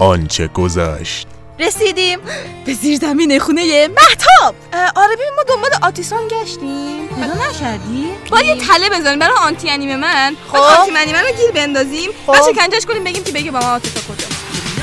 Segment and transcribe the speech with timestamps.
[0.00, 1.26] آنچه گذشت.
[1.58, 2.18] رسیدیم.
[2.66, 4.54] به زیرزمین خونه مهتاب
[4.96, 7.08] آره ببین ما دنبال آتیسان گشتیم.
[7.08, 10.36] پیدا نشدی؟ باید یه تله بزنیم برای آنتی انیمه من.
[10.48, 10.56] خب.
[10.56, 12.10] آنتی انیمه رو گیر بندازیم.
[12.26, 12.32] خب.
[12.32, 14.26] بعد شکنجهش کنیم بگیم که بگه با ما آتیسا کجا.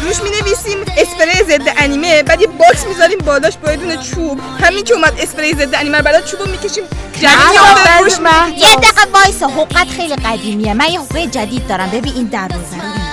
[0.03, 4.39] روش می نویسیم اسپری ضد انیمه بعد یه box می‌ذاریم بالاش با یه دونه چوب.
[4.61, 6.83] همین که اومد اسپری ضد انیمه رو بعد چوبو می‌کشیم.
[7.13, 7.29] جدید
[8.01, 8.13] روش
[8.57, 10.73] یه دقیقه وایسا حقت خیلی قدیمیه.
[10.73, 11.89] من یه حقه جدید دارم.
[11.89, 13.06] ببین این دروازه رو.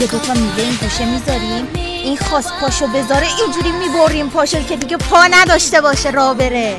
[0.00, 1.68] یه دوتا میوه این گوشه می‌ذاریم.
[1.74, 6.76] این خواست پاشو بذاره اینجوری می‌بریم پاشو که دیگه پا نداشته باشه را بره.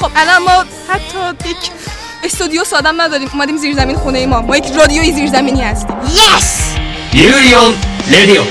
[0.00, 1.56] خب الان ما حتی یک
[2.24, 3.28] استودیو سادم نداریم.
[3.32, 5.96] اومدیم زیر زمین خونه ما ما یک رادیوی زیر زمینی هستیم.
[6.06, 7.14] یس yes!
[7.14, 7.74] لیریون
[8.06, 8.42] لیدیو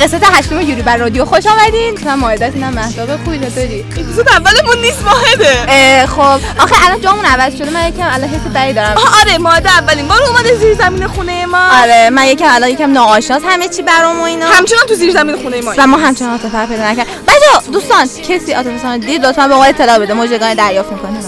[0.00, 1.98] قسمت هشتم یوری بر رادیو خوش آمدین.
[2.04, 5.64] من ماهدت اینم مهتاب خوبی چطوری؟ اپیزود اولمون نیست ماهده.
[5.68, 6.40] اه، خب.
[6.58, 7.70] آخه الان جامون عوض شده.
[7.70, 8.96] من یکم الان حس بدی دارم.
[9.20, 11.68] آره ماهده اولین بار اومده زیر زمین خونه ما.
[11.82, 14.46] آره من یکم الان یکم ناآشناس همه چی برام و اینا.
[14.46, 15.74] همچنان تو زیر زمین خونه ما.
[15.78, 17.06] و ما همچنان رو پیدا نکرد.
[17.28, 20.14] بچه دوستان کسی عاطفه سان دید لطفا به ما اطلاع بده.
[20.14, 21.20] مژدگانی دریافت می‌کنیم.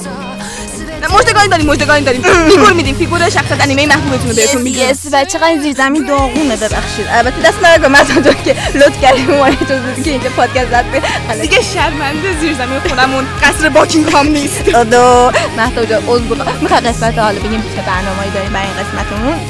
[1.15, 2.23] مژدگانی داریم مژدگانی داریم.
[2.23, 6.57] figure میدیم figure شخصیت انیمه محبوبتون رو بهتون میگیم yes و چقدر زیر زمین داغونه
[6.57, 7.07] ببخشید.
[7.11, 11.41] البته دست نداره من تا که لطف کردیم ما اجازه که اینجا پادکست ضبط کنیم.
[11.43, 14.65] دیگه شرمنده زیر زمین خونمون قصر باکینگهام نیست.
[14.65, 16.37] دو مهتاب جان عضو.
[16.61, 19.41] می‌خوای قسمت حالا بگیم چه برنامه‌ای داریم برای این قسمتمون.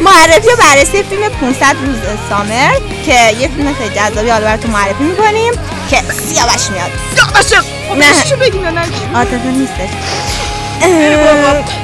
[0.00, 1.96] معرفی و بررسی فیلم 500 روز
[2.28, 2.72] سامر
[3.06, 5.52] که یه فیلم خیلی جذابی حالا براتون معرفی می‌کنیم
[5.90, 6.90] که سیاوش میاد.
[7.34, 7.56] باشه
[7.88, 8.22] خب نه.
[8.22, 8.82] چیشو بگیم نه؟
[9.14, 9.88] عاطفه نیستش.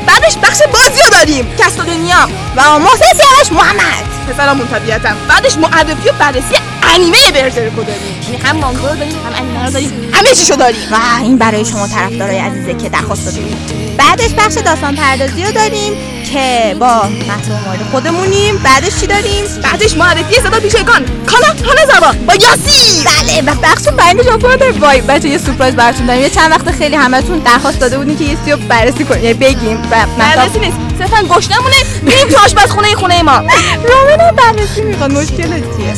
[0.06, 1.54] بعدش بخش بازی رو داریم.
[1.58, 4.04] کسب دنیا و محسن سیاوش محمد.
[4.28, 5.08] پسرمون طبیعتا.
[5.28, 6.54] بعدش معرفی و بررسی
[6.94, 8.20] انیمه برزرکو داریم.
[8.22, 10.10] یعنی هم مانگا رو داریم هم انیمه رو داریم.
[10.12, 10.80] همه چیشو داریم.
[10.90, 13.56] و این برای شما طرفدارای عزیزه که درخواست دادیم.
[13.98, 15.92] بعدش بخش داستان پردازی رو داریم.
[16.34, 18.58] که با محتوا مورد خودمونیم.
[18.58, 21.04] بعدش چی داریم؟ بعدش معرفی صدا پیشگان.
[21.26, 22.26] کالا هانه زبان.
[22.26, 23.04] با یاسی.
[23.04, 26.22] بله و بخش پنج ژاپن وای بچه یه سورپرایز براتون داریم.
[26.22, 29.24] یه چند وقت خیلی همتون درخواست داده بودین که یه رو بررسی کنیم.
[29.24, 30.76] یعنی بگیم و بررسی نیست.
[30.98, 31.76] صرفا گشنمونه.
[32.02, 33.32] میریم تو آشپزخونه خونه ما.
[33.32, 35.94] رامین هم بررسی می‌خواد مشکل چیه؟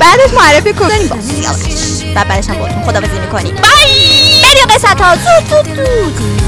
[0.00, 1.16] بعدش معرفی کنیم با
[2.16, 4.42] و بعدش هم باهاتون خداحافظی می‌کنیم بای!
[4.42, 6.39] بریم قصت ها زود زود زود.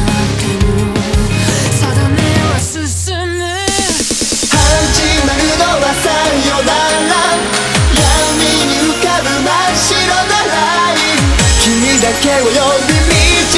[12.22, 12.52] けを呼
[12.88, 13.56] び導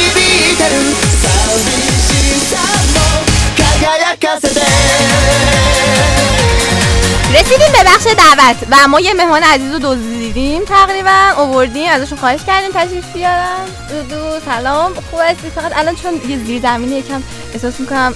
[0.54, 0.76] いてる
[1.22, 1.30] 寂
[2.06, 2.60] しさ
[2.96, 3.24] も
[3.58, 4.60] 輝かせて
[7.34, 9.80] رسیدیم به بخش دعوت و ما یه مهمان عزیز رو
[10.35, 11.33] دزدیدیم تقریبا.
[11.37, 13.65] آوردیم ازشون خواهش کردیم تشریف بیارن.
[14.11, 14.95] دو سلام.
[14.95, 17.23] خوب هستی؟ فقط الان چون یه زیر زمینی یکم
[17.53, 18.15] احساس می‌کنم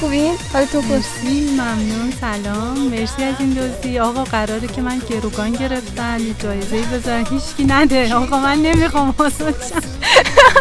[0.00, 2.78] خوبین؟ حالتون خوب؟ مرسی ممنون سلام.
[2.78, 7.26] مرسی از این دزدی آقا قراره که من گروگان گرفتن یه جایزه بذارن.
[7.30, 8.14] هیچکی نده.
[8.14, 9.14] آقا من نمی‌خوام.
[9.18, 9.54] شم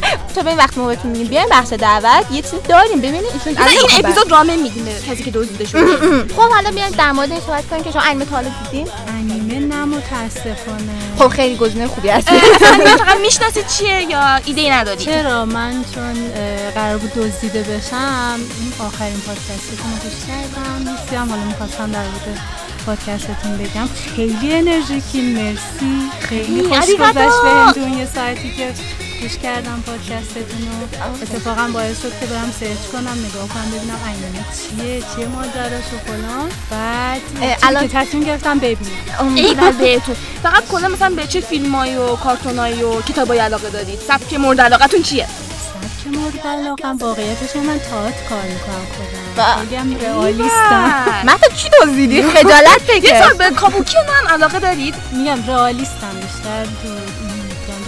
[0.39, 2.97] تو ببین وقت ما بهتون میگیم بیاین بخش دعوت یه چیز داریم.
[2.99, 5.97] ببینید ایشون این اپیزود رامه میدیم به کسی که دزدیده شده.
[6.35, 8.87] خب حالا بیاین در مورد این صحبت کنیم که شما انیمه تا حالا دیدین.
[9.07, 12.27] انیمه نه متاسفانه خب خیلی گزینه خوبی هست.
[12.27, 16.31] انیمه فقط می‌شناسی چیه یا ایده ای نداری چرا؟ من چون
[16.75, 21.19] قرار بود دزدیده بشم این آخرین پادکستتون رو گوش کردم.
[21.21, 22.39] هم حالا می‌خواستم در مورد
[22.85, 23.89] پادکستتون بگم.
[24.15, 26.09] خیلی انرژیکین مرسی.
[26.19, 26.77] خیلی خوش.
[26.77, 28.73] گذشت بهم یه ساعتی که
[29.21, 31.03] گوش کردم پادکستتون رو.
[31.21, 35.97] اتفاقا باعث شد که برم سرچ کنم نگاه کنم ببینم انیمه چیه چیه ماجراش و
[36.07, 36.49] فلان.
[36.71, 37.21] بعد
[37.63, 39.77] الان- که تصمیم گرفتم ببینم.
[39.79, 40.15] بهتون.
[40.43, 45.01] فقط کلا مثلا به چه فیلمایی و کارتونایی و کتابای علاقه دارید؟ سبک مورد علاقتون
[45.01, 45.27] چیه؟
[45.73, 49.59] سبک مورد علاقم واقعیتش من تئاتر کار می‌کنم خودم.
[49.59, 51.05] خیلی هم رئالیستم.
[51.25, 56.11] من تو کی دزدیدی؟ خجالت یه بکش سال به کابوکی هم علاقه دارید؟ میگم رئالیستم
[56.21, 56.65] بیشتر.
[56.65, 56.89] تو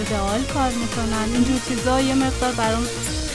[0.08, 2.86] ژانر رئال کار می‌کنم اینجور چیزا یه مقدار برام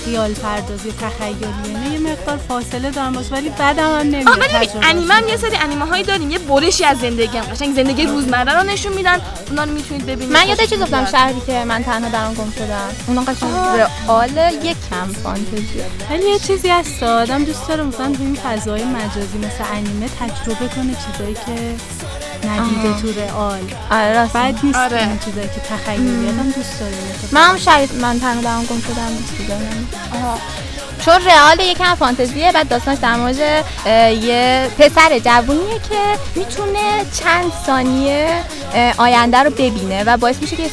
[0.05, 5.37] خیال پردازی تخیلی یه مقدار فاصله دارم باش ولی بعدم هم نمیاد انیمه هم یه
[5.37, 6.31] سری انیمه هایی داریم.
[6.31, 7.75] یه برشی از زندگی هم قشنگ.
[7.75, 9.21] زندگی روزمره رو نشون میدن.
[9.49, 10.31] اونا رو می‌تونید ببینید.
[10.31, 12.89] من یاد چیز گفتم شهری که من تنها در آن گم شدم.
[13.07, 15.81] اونا قشنگ رئال یک کم فانتزی.
[16.09, 20.67] ولی یه چیزی هست آدم دوست داره مثلا تو این فضای مجازی مثل انیمه تجربه
[20.75, 21.75] کنه چیزایی که
[22.49, 23.59] ندیده تو رئال.
[23.91, 24.33] آره راست.
[24.33, 24.97] بعد نیست آره.
[25.07, 26.27] این چیزایی که تخیلی.
[26.29, 26.93] آدم دوست داره
[27.31, 29.87] من هم شهری من تنها در آن گم شدم چیزا نمی-
[31.05, 33.65] چون رئال یکم فانتزیه بعد داستانش در مورد
[34.23, 35.99] یه پسر جوونیه که
[36.35, 38.43] می‌تونه چند ثانیه
[38.97, 40.63] آینده رو ببینه و باعث میشه که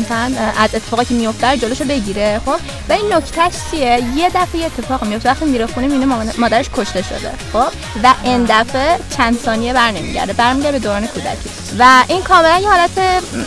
[0.00, 2.56] مثلا از اتفاقی که میفته جلوشو بگیره خب؟
[2.88, 7.02] و این نکتهش چیه؟ یه دفعه یه اتفاق میفته وقتی میره خونه می‌بینه مادرش کشته
[7.02, 7.72] شده خب؟
[8.02, 11.59] و این دفعه چند ثانیه بر نمیگرده برمیگرده به دوران کودکی.
[11.78, 12.90] و این کاملا یه حالت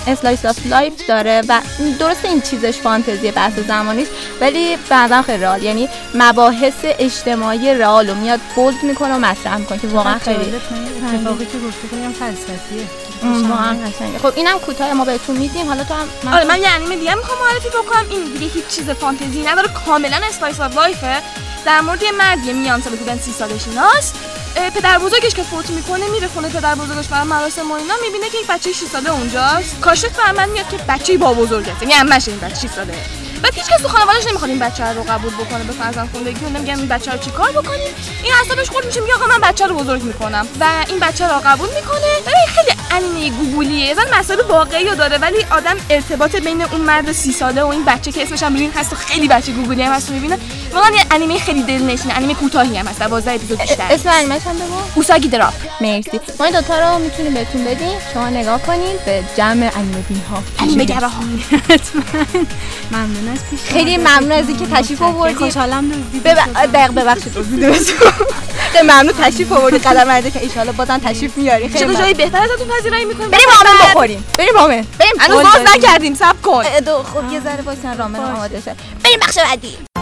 [0.07, 1.61] slice of life داره و
[1.99, 4.07] درسته این چیزش فانتزی بحث زمانیش
[4.41, 5.63] ولی نظرم خیلی real.
[5.63, 10.55] یعنی مباحث اجتماعی real رو میاد bold می‌کنه و مطرح می‌کنه که واقعا خیلی
[11.13, 13.02] اتفاقی که گفته کنیم فلسفیه.
[13.27, 14.17] واقعا قشنگه.
[14.17, 15.67] خب اینم کوتاه ما بهتون میدیم.
[15.67, 18.05] حالا تو هم آره من یه انیمه دیگه می‌خوام معرفی بکنم.
[18.09, 19.69] این دیگه هیچ چیز فانتزی نداره.
[19.85, 21.21] کاملا slice of life ه.
[21.65, 24.15] در مورد یه مردی میان سال بودن سی سالش ایناست.
[24.75, 27.93] پدر بزرگش که فوت می‌کنه میره خونه پدر بزرگش برای مراسم و اینا.
[28.01, 29.79] می‌بینه که یک بچه 6 ساله اونجاست.
[29.79, 31.73] کاشف بر میاد که بچه با بزرگه.
[31.81, 32.93] یعنی عمشه این بچه 6 ساله.
[33.43, 36.45] بعد هیچ کس تو خانواده‌اش نمی‌خواد این بچه رو قبول بکنه به فرزند خوندگی.
[36.45, 37.93] اون میگن این بچه رو چیکار بکنیم؟
[38.23, 40.47] این حسابش خورد میشه میگه آقا من بچه رو بزرگ می‌کنم.
[40.59, 42.11] و این بچه رو قبول می‌کنه.
[42.25, 46.81] ولی خیلی انیمه گوگلیه یه ذره مسائل واقعی رو داره ولی آدم ارتباط بین اون
[46.81, 49.83] مرد سی ساله و این بچه که اسمش هم رین هست و خیلی بچه گوگلی
[49.83, 50.39] هم هست می‌بینه.
[50.73, 53.83] واقعا یه انیمه خیلی دلنشین انیمه کوتاهی هم هست 12 اپیزود بیشتر.
[53.89, 54.75] اسم انیمش هم بگو.
[54.95, 55.53] اوساگی دراپ.
[55.81, 56.19] مرسی.
[56.39, 57.97] ما این دوتا رو می‌تونیم بهتون بدیم.
[58.13, 61.23] شما نگاه کنید به جمع انیمه بین ها انیمه گراها
[62.91, 65.91] ممنون از پیش خیلی ممنون از اینکه تشریف آوردید خوشحالم
[66.75, 67.37] ببخشید
[68.83, 71.69] ممنون تشریف آوردی قدم مرده که ایشالا بازم تشریف میاری.
[71.69, 71.95] خیلی.
[71.95, 74.23] جایی بهتر ازتون پذیرایی می‌کنیم؟ بریم رامن بخوریم.
[74.37, 75.13] بریم رامن بریم.
[75.19, 75.75] هنوز قول باز.
[75.75, 76.15] نکردیم.
[76.15, 76.63] صبر کن.
[76.63, 79.92] خب یه ذره واسه رامن آماده شه بریم بخش بعدی.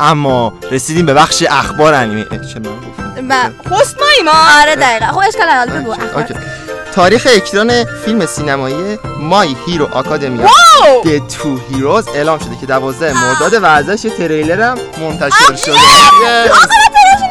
[0.00, 2.24] اما رسیدیم به بخش اخبار انیمه.
[2.24, 4.32] چه من گفتم؟ حسنایی ما
[4.62, 5.06] آره دقیقا.
[5.06, 6.22] خب اشکال نداره بگو اخبار.
[6.22, 6.34] okay.
[6.94, 10.46] تاریخ اکران فیلم سینمایی My Hero Academia
[11.04, 15.74] The Two Heroes اعلام شده که 12 مرداد و ازش یه تریلر هم منتشر شده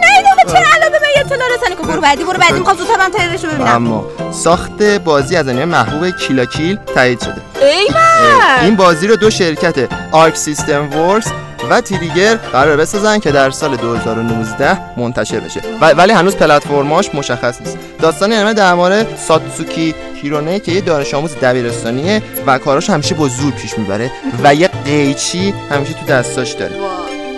[0.04, 3.44] ندیدم چرا الان به من اطلاع رسانی برو بعدی برو بعدی می‌خوام زودتر من تریلرش
[3.44, 3.75] رو و ببینم.
[3.75, 7.42] اما ساخت بازی از انیمه محبوب Kill la Kill تایید شده.
[7.62, 7.95] ایول
[8.42, 11.28] اه، این بازی رو دو شرکت Arc System Works
[11.69, 15.62] و Trigger قرار بسازن که در سال 2019 منتشر بشه.
[15.81, 17.77] و- ولی هنوز پلتفرماش مشخص نیست.
[18.01, 23.27] داستان انیمه در مورد ساتسوکی هیرونه که یه دانش آموز دبیرستانیه و کاراش همیشه با
[23.27, 24.12] زور پیش می‌بره
[24.44, 26.75] و یه قیچی همیشه تو دستاش داره.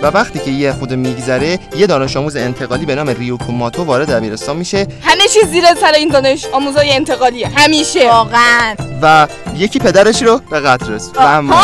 [0.01, 4.09] و وقتی که یه خود میگذره یه دانش آموز انتقالی به نام ریوکو ماتو وارد
[4.11, 4.87] دبیرستان میشه.
[5.03, 7.47] همه چیز زیر سر این دانش آموزای انتقالیه.
[7.55, 8.07] همیشه.
[8.11, 8.75] واقعا.
[9.01, 11.63] و یکی پدرش رو به قتل رسون و اما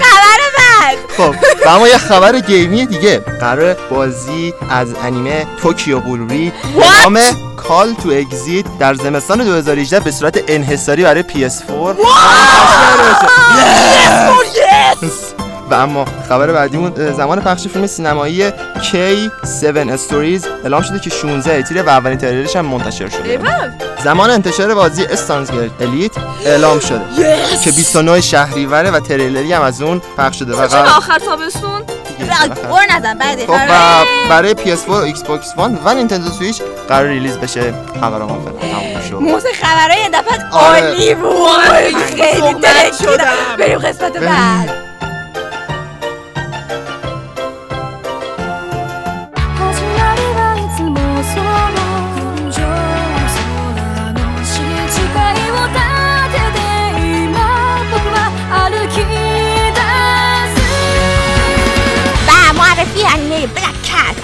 [0.00, 0.98] خبر بعد.
[1.16, 1.34] خب
[1.66, 3.18] و اما یه خبر گیمی دیگه.
[3.18, 7.18] قرار بازی از انیمه توکیو گلوری به نام
[7.56, 13.26] کال تو اگزیت در زمستان 2018 به صورت انحصاری برای PS4 منتشر بشه.
[14.54, 15.36] Yes!
[15.70, 18.54] و اما خبر بعدیمون زمان پخش فیلم سینمایی K7
[19.96, 23.38] Stories اعلام شده که 16 تیر و اولین تریلرش هم منتشر شده.
[24.06, 25.50] زمان انتشار بازی استانز
[25.80, 26.10] الیت
[26.44, 27.00] اعلام شده
[27.64, 31.82] که 29 شهریوره و تریلری هم از اون پخش شده و قرار آخر تابستون؟
[32.18, 37.38] بر نزن بعد خب و برای PS4 و Xbox One و نینتندو سویچ قرار ریلیز
[37.38, 37.74] بشه.
[38.00, 39.14] خبرام هم فعلا تموم شد.
[39.14, 40.82] موزه خبرهای این دفعه آره.
[40.82, 44.85] عالی بود خیلی دلنگیرم بریم قسمت بعد.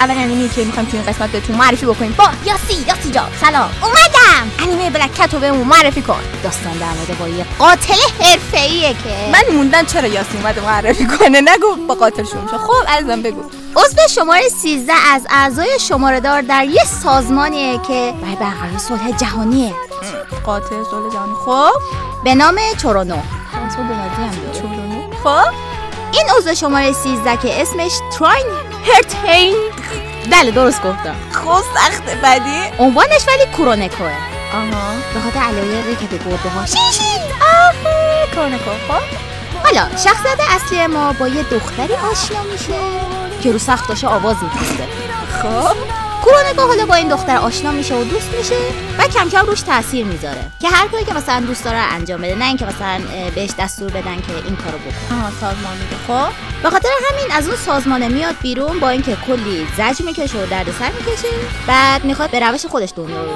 [0.03, 2.15] اول انیمه که می‌خوایم توی این قسمت بهتون معرفی بکنیم.
[2.17, 3.71] با یاسی یاسی جا سلام.
[3.81, 4.51] اومدم.
[4.59, 6.19] انیمه بلک کت رو بهمون معرفی کن.
[6.43, 9.29] داستان در مورد با یه قاتل حرفه‌ایه که.
[9.31, 11.41] من موندن چرا یاسی اومده معرفی کنه.
[11.41, 12.57] نگو با قاتل شروع میشه.
[12.57, 13.43] خب عزیزم بگو.
[13.75, 19.73] عضو شماره 13 از اعضای شماره دار در یه سازمانیه که برای برقراری صلح جهانیه.
[20.45, 21.33] قاتل صلح جهانی.
[21.45, 21.71] خب.
[22.23, 23.15] به نام چورونو.
[23.15, 25.07] داره.
[25.23, 25.53] خب.
[26.13, 28.45] این عضو شماره 13 که اسمش تراین
[28.85, 29.55] هرتین
[30.31, 31.15] بله درست گفتم.
[31.31, 34.11] خب سخته بعدی عنوانش ولی کورونکوه.
[34.53, 34.93] آها.
[35.13, 39.03] به خاطر علایقی که به گربه ها آخه کرونکو خب.
[39.63, 42.73] حالا شخصیت اصلی ما با یه دختری آشنا میشه
[43.43, 44.87] که رو سخت داشته آواز میفرسته
[45.41, 46.02] خب.
[46.23, 48.55] کورونکو حالا با این دختر آشنا میشه و دوست میشه
[48.99, 50.41] و کم کم روش تاثیر می‌ذاره.
[50.59, 53.01] که هر کاری که مثلا دوست داره انجام بده نه اینکه مثلا
[53.35, 57.47] بهش دستور بدن که این کارو بکن آها سازمان میده خب؟ به خاطر همین از
[57.47, 61.27] اون سازمانه میاد بیرون با اینکه کلی زج می‌کشه و دردسر می‌کشه
[61.67, 63.31] بعد می‌خواد به روش خودش دنیا رو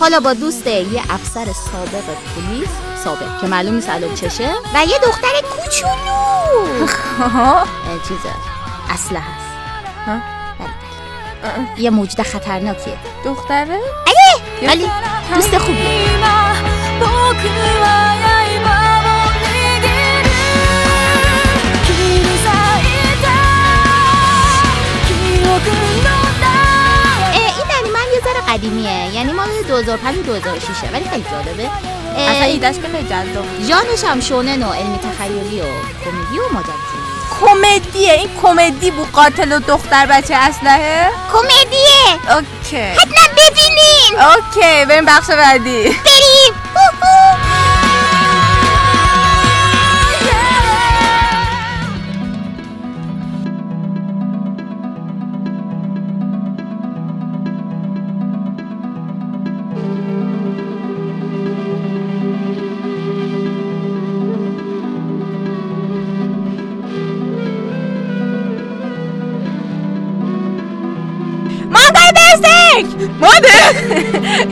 [0.00, 2.68] حالا با دوست یه افسر سابق پلیس
[3.04, 6.86] سابق که معلوم نیست الان چشه و یه دختر کوچولو.
[8.08, 8.34] چیزه.
[8.90, 9.48] اسلحه هست
[10.06, 10.37] ها؟
[11.78, 12.96] یه موجود خطرناکیه.
[13.24, 14.90] دختره؟ علی ولی
[15.34, 16.08] دوست خوبیه
[28.48, 29.14] قدیمیه.
[29.14, 31.70] یعنی مال 2005 2006 ولی خیلی جالبه.
[32.16, 33.44] اصلا ایدش که خیلی جذاب.
[33.68, 35.64] ژانرش هم شونن و علمی تخیلی و
[36.04, 36.97] کمدی و ماجراجویی
[37.40, 38.12] کمدیه.
[38.12, 41.10] این کمدی بود قاتل و دختر بچه اسلحه.
[41.32, 42.36] کمدیه.
[42.36, 42.76] اوکی.
[42.76, 44.20] حتما ببینین.
[44.20, 45.96] اوکی بریم بخش بعدی.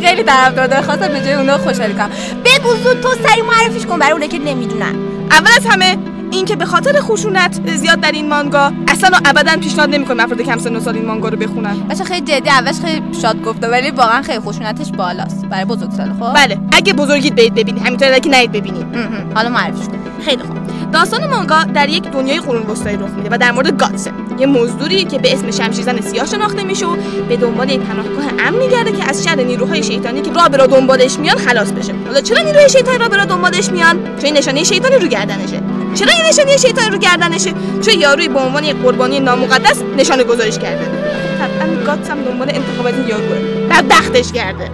[0.03, 2.11] خیلی طرفدار داره خواستم به جای اونا خوشحالی کنم.
[2.45, 4.95] بگو زود تو سری معرفیش کن برای اونه که نمی‌دونن.
[5.31, 5.99] اول از همه
[6.31, 10.59] اینکه به خاطر خشونت زیاد در این مانگا اصلا و ابدا پیشنهاد نمی‌کنم افراد کم
[10.59, 11.77] سن و سال این مانگا رو بخونن.
[11.81, 15.47] بچه خیلی جدی اولش خیلی شاد گفته ولی واقعا خیلی خشونتش بالاست.
[15.47, 16.59] برای بزرگسال خب؟ بله.
[16.73, 18.87] اگه بزرگید برید ببینید همینطور که نید ببینید.
[19.35, 19.99] حالا معرفیش کن.
[20.25, 20.57] خیلی خوب.
[20.93, 25.05] داستان مانگا در یک دنیای قرون وسطایی رخ میده و در مورد گاتسه یه مزدوری
[25.05, 26.97] که به اسم شمشیرزن سیاه شناخته میشه و
[27.29, 31.19] به دنبال یک پناهگاه امن میگرده که از شر نیروهای شیطانی که راه برا دنبالش
[31.19, 31.95] میان خلاص بشه.
[32.07, 35.63] حالا چرا نیروهای شیطانی راه برا دنبالش میان؟ چون نشانه شیطانی رو گردنشه؟
[35.95, 37.53] چرا این نشانه شیطانی رو گردنشه؟
[37.85, 40.85] چون یاروی به عنوان یک قربانی نامقدس نشانه گذاریش کرده؟
[41.39, 43.37] طبعا گاتس هم دنبال انتخاب از این یاروه
[43.71, 44.71] بدبختش کرده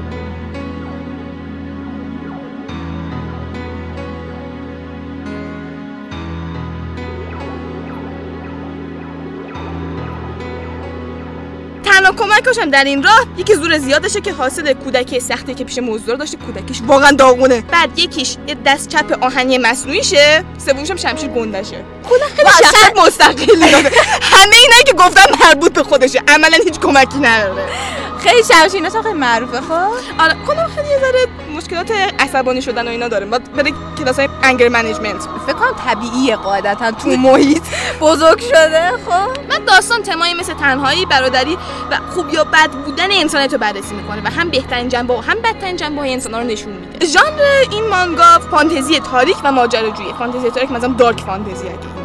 [12.17, 16.17] کمکش هم در این راه یکی زور زیادشه که حاصل کودکی سختی که پیش مزدور
[16.17, 16.37] داشته.
[16.37, 17.61] کودکیش واقعا داغونه.
[17.61, 20.45] بعد یکیش یه دست چپ آهنی مصنوعیشه.
[20.67, 21.85] سومیش هم شمشیر گندشه.
[22.09, 23.91] کلا خیلی شخصیت مستقلی داره.
[24.33, 26.21] همه اینا که گفتم مربوط به خودشه.
[26.29, 27.69] عملا هیچ کمکی نداره.
[28.23, 31.27] خیلی شمشیناش هم خیلی معروفه خب؟ آره کلا خیلی یه ذره
[31.57, 36.37] مشکلات عصبانی شدن و اینا داره باید بره کلاس های انگر منیجمنت فکر کنم طبیعیه
[36.37, 37.63] قاعدتا تو محیط.
[38.01, 41.59] بزرگ شده خب؟ من داستان تمایی مثل تنهایی برادری
[41.91, 45.39] و خوب یا بد بودن انسانیت رو بررسی می‌کنه و هم بهترین جنبه و هم
[45.39, 47.07] بدترین جنبه های انسان رو نشون میده.
[47.07, 52.02] ژانر این مانگا فانتزی تاریک و ماجراجویی فانتزی تاریک مثلا دارک فانتزی می‌خواید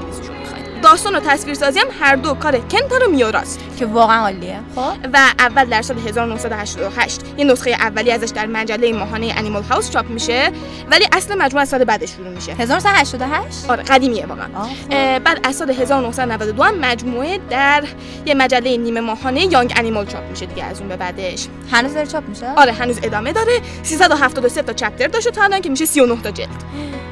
[0.81, 4.59] داستان و تصویرسازی هم هر دو کار کنتارو میوراست که واقعا عالیه.
[4.75, 9.89] خب؟ و اول در سال 1988 یه نسخه اولی ازش در مجله ماهانه انیمال هاوس
[9.91, 10.51] چاپ میشه
[10.91, 12.51] ولی اصل مجموعه از سال بعدش شروع میشه.
[12.51, 14.47] 1988 آره قدیمیه واقعا.
[14.89, 15.19] خب.
[15.19, 17.83] بعد از سال 1992 هم مجموعه در
[18.25, 21.47] یه مجله نیمه ماهانه یانگ انیمال چاپ میشه دیگه از اون به بعدش.
[21.71, 23.61] هنوز داره چاپ میشه؟ آره هنوز ادامه داره.
[23.83, 26.47] 373 تا چپتر داشته تا الان که میشه 39 تا جلد.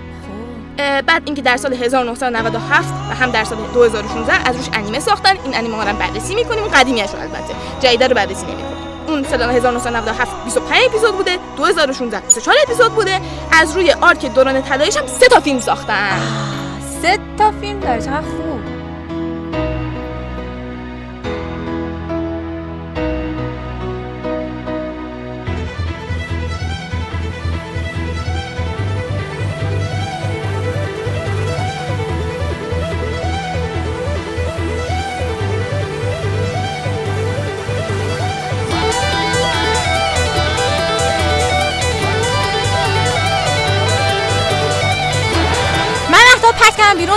[0.78, 5.38] بعد اینکه در سال 1997 و هم در سال 2016 از روش انیمه ساختن.
[5.44, 8.76] این انیمه ها رو بررسی می‌کنیم اون قدیمیش رو البته جدیده رو بررسی نمی‌کنیم.
[9.08, 13.22] اون سال 1997 25 اپیزود بوده 2016 24 اپیزود بوده.
[13.52, 16.20] از روی آرک دوران طلاییش هم سه تا فیلم ساختن.
[17.02, 18.55] سه تا فیلم داره خوب؟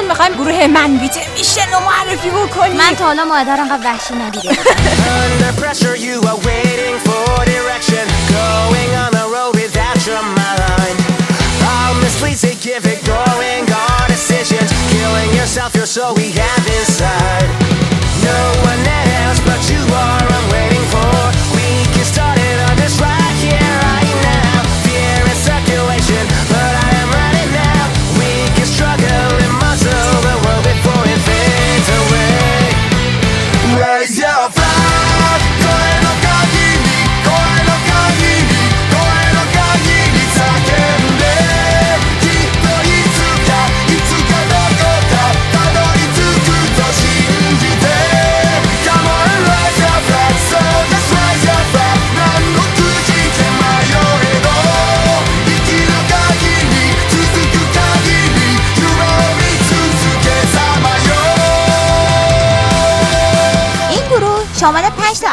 [0.08, 4.56] می‌خوایم گروه من بیته میشن رو معرفی بکنیم من تا حالا مادر انقدر وحشی ندیده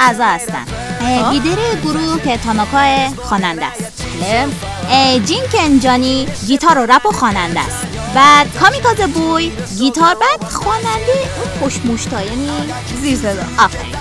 [0.05, 0.65] اعضا هستن.
[1.31, 4.03] لیدر گروه که تاناکا خواننده است.
[4.21, 5.19] بله.
[5.19, 7.87] Jean-Ken Johnny گیتار و رپ و خواننده است.
[8.15, 12.49] بعد Kamikaze Boy گیتار بعد خواننده اون پشت مشتا یعنی
[13.01, 13.43] زیر صدا.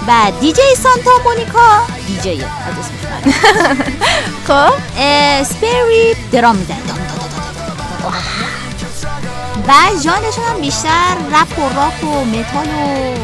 [0.06, 3.84] بعد DJ Santa Monica DJ از اسمش معلومه.
[4.46, 4.74] خب؟
[5.44, 6.76] Spear Rib درام می‌زنه.
[6.86, 6.98] درام.
[9.68, 13.14] و ژانرشون هم بیشتر رپ و راک و متال و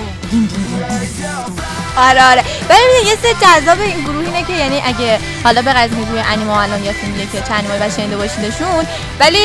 [1.97, 2.45] آره آره.
[2.69, 6.61] ولی یه سه جذاب این گروه اینه که یعنی اگه حالا به قضیه توی انیما
[6.61, 8.87] الان یادتون میاد که چند بعد شنیده باشیدشون
[9.21, 9.39] ولی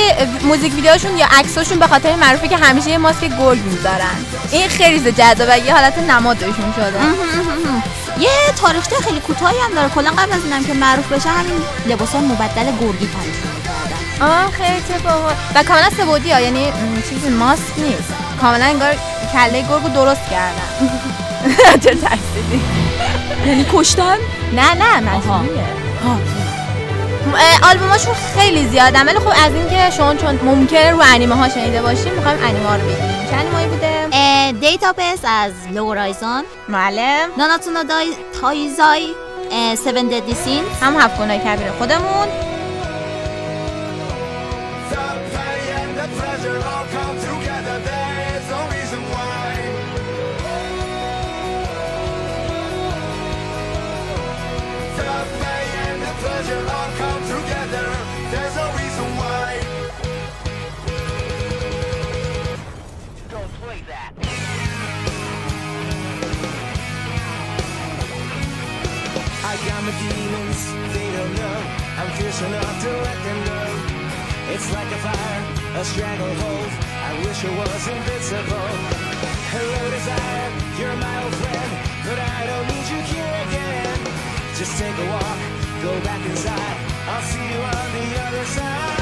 [0.44, 4.26] موزیک ویدیوشون یا عکساشون به خاطر معروفه که همیشه یه ماسک گرگ می‌ذارن.
[4.52, 7.00] این خیلی جذابه یه حالت نمادشون شده.
[8.20, 8.30] یه
[8.62, 9.90] تاریخچه خیلی کوتاهی هم داره.
[9.90, 13.56] کلا قبل از اینم که معروف بشه همین لباسای مبدل گرگی می‌کردن
[14.22, 16.74] آه خیلی چه باحال و کاملا سبودی ها یعنی
[17.10, 18.14] چیزی ماسک نیست.
[18.42, 18.96] کاملا انگار
[19.34, 20.70] کله گرگو درست کردن.
[21.84, 22.62] چه ترسیدی؟
[23.46, 24.18] یعنی کشتن؟
[24.56, 25.66] نه نه منظوریه
[27.64, 32.14] آلبوماشون خیلی زیادن ولی خب از اینکه شما چون ممکنه رو انیمه ها شنیده باشیم
[32.14, 33.28] می‌خوایم انیمه ها رو بگیم.
[33.30, 37.30] چه انیمه‌ای بوده؟ دیتابیس از لورایزون معلم.
[37.38, 38.08] ناناتونا دای
[38.42, 39.08] تایزای
[39.72, 42.28] 7 ددی سین هم هفت گناه کبیر خودمون.
[72.26, 73.70] Fierce enough to let them know.
[74.50, 75.42] It's like a fire,
[75.80, 76.72] a stranglehold.
[77.10, 78.70] I wish I was invincible.
[79.54, 84.00] Hello, desire, you're my old friend, but I don't need you here again.
[84.58, 85.40] Just take a walk,
[85.84, 86.78] go back inside.
[87.14, 88.95] I'll see you on the other side.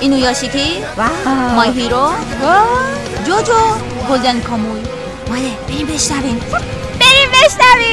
[0.00, 0.84] اینو یاشیکی
[1.56, 2.12] مای هیرو
[3.26, 3.52] جوجو
[4.10, 4.80] گلدن کاموی
[5.28, 6.40] ماله بریم بشنویم
[7.00, 7.89] بریم بشنویم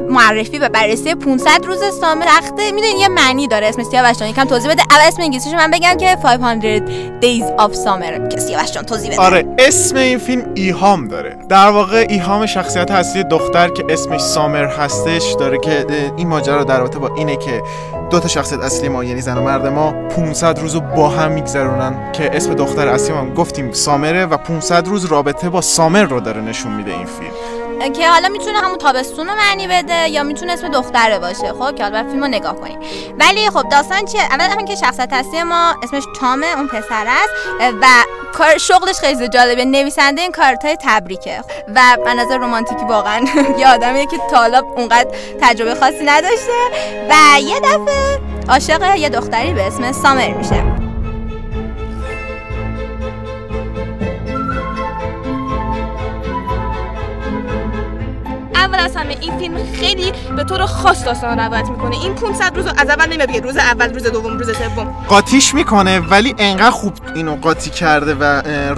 [0.00, 2.72] معرفی و بررسی 500 روز سامر رخته.
[2.72, 4.28] می‌دونی یه معنی داره اسم سیاوش جان.
[4.28, 4.82] یکم توضیح بده.
[4.90, 6.88] اول اسم انگلیسیشو من بگم که 500
[7.20, 8.28] days of summer.
[8.28, 9.22] که سیاوش جان توضیح بده.
[9.22, 11.38] آره اسم این فیلم ایهام داره.
[11.48, 16.78] در واقع ایهام شخصیت اصلی دختر که اسمش سامر هستش داره که این ماجرا در
[16.78, 17.62] رابطه با اینه که
[18.10, 21.32] دو تا شخصیت اصلی ما یعنی زن و مرد ما 500 روز رو با هم
[21.32, 26.20] میگذرونن که اسم دختر اصلی ما گفتیم سامره و 500 روز رابطه با سامر رو
[26.20, 27.57] داره نشون میده این فیلم.
[27.96, 31.52] که حالا می‌تونه همون تابستون رو معنی بده یا می‌تونه اسم دختره باشه.
[31.52, 32.78] خب که حالا فیلم رو نگاه کنیم.
[33.18, 37.32] ولی خب داستان چیه؟ اول هم که شخصیت اصلی ما اسمش تامه اون پسر است
[37.80, 37.86] و
[38.32, 39.64] کار شغلش خیلی جالبه.
[39.64, 41.40] نویسنده این کارتای تبریکه.
[41.74, 43.20] و به نظر رمانتیکی واقعا
[43.58, 45.10] یه آدمیه که تا حالا اونقدر
[45.40, 46.52] تجربه خاصی نداشته.
[47.10, 50.77] و یه دفعه عاشق یه دختری به اسم سامر میشه.
[58.58, 61.96] اول از همه این فیلم خیلی به طور خاص داستان رو روایت می‌کنه.
[61.96, 65.04] این 500 روز رو از اول نمیاد بگه روز اول روز دوم روز سوم.
[65.08, 68.22] قاطیش می‌کنه ولی انقدر خوب اینو قاطی کرده و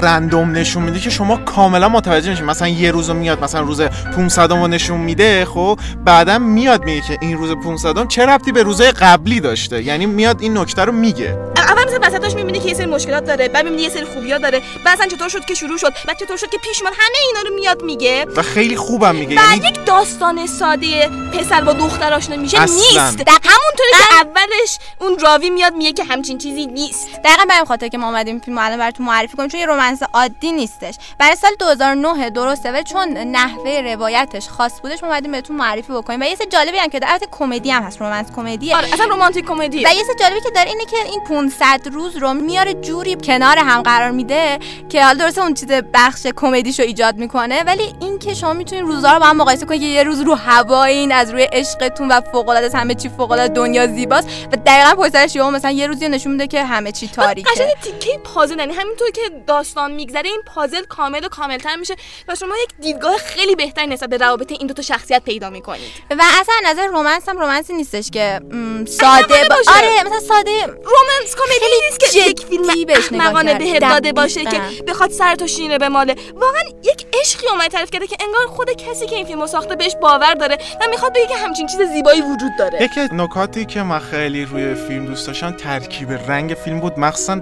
[0.02, 3.80] رندوم نشون میده که شما کاملا متوجه میشین مثلا یه روزو میاد مثلا روز
[4.16, 8.62] 500 رو نشون میده خب بعدا میاد میگه که این روز 500 چه ربطی به
[8.62, 11.38] روزهای قبلی داشته؟ یعنی میاد این نکته رو میگه.
[11.56, 14.62] اول مثلا وسطاش می‌بینی که یه سری مشکلات داره بعد می‌بینی یه سری خوبی‌ها داره
[14.84, 17.54] بعد چطور شد که شروع شد بعد چطور شد که پیش اومد همه اینا رو
[17.54, 18.26] میاد میگه.
[18.36, 19.34] و خیلی خوبم میگه.
[19.34, 22.76] یعنی یک داستان ساده پسر با دختر آشنا میشه اصلاً.
[22.76, 23.18] نیست.
[23.18, 27.08] در همونطوری که اولش اون راوی میاد میگه که همچین چیزی نیست.
[27.24, 30.02] دقیقا به این خاطر که ما اومدیم فیلم الان براتون معرفی کنیم چون یه رومنس
[30.02, 30.94] عادی نیستش.
[31.18, 36.20] برای سال 2009 درسته ولی چون نحوه روایتش خاص بودش ما اومدیم بهتون معرفی بکنیم.
[36.20, 38.76] و یه سری جالبی هم که البته کمدی هم هست رومنس کمدیه.
[38.76, 39.84] آره اصلا رمانتیک کمدی.
[39.84, 43.58] و یه سری جالبی که داره اینه که این 500 روز رو میاره جوری کنار
[43.58, 48.34] هم قرار میده که حالا درسته اون چیز بخش کمدیشو ایجاد می‌کنه ولی این که
[48.34, 51.42] شما می‌تونین روزا رو با هم مقایسه کنید که یه روز رو هوایین از روی
[51.42, 54.28] عشقتون و فوق العاده همه چی فوق العاده دنیا زیباست.
[54.52, 57.50] و دقیقاً پشت سرش یهو مثلا یه روزی نشون میده که همه چی تاریکه.
[57.50, 61.96] قشنگ تیکه پازل یعنی همینطور که داستان میگذره این پازل کامل و کاملتر میشه
[62.28, 65.90] و شما یک دیدگاه خیلی بهتری نسبت به روابط این دو تا شخصیت پیدا می‌کنید.
[66.10, 68.40] و اصلا از نظر رومنس هم رومنسی نیستش که
[68.88, 69.56] ساده با...
[69.76, 73.58] آره مثلا ساده رومنس کمدی نیست که یک فیلم بهش نگاه.
[73.58, 74.44] بهت داده باشه.
[74.44, 78.46] که بخواد سر تو شینه به ماله واقعا یک عشقی اومد تعریف کرده که انگار
[78.46, 81.80] خود کسی که این فیلمو ساخته بهش باور داره و می‌خواد بگه که همچین چیز
[81.80, 82.82] زیبایی وجود داره.
[82.82, 86.98] یکی از نکاتی که من خیلی روی فیلم دوست داشتم ترکیب رنگ فیلم بود.
[86.98, 87.40] مخصوصا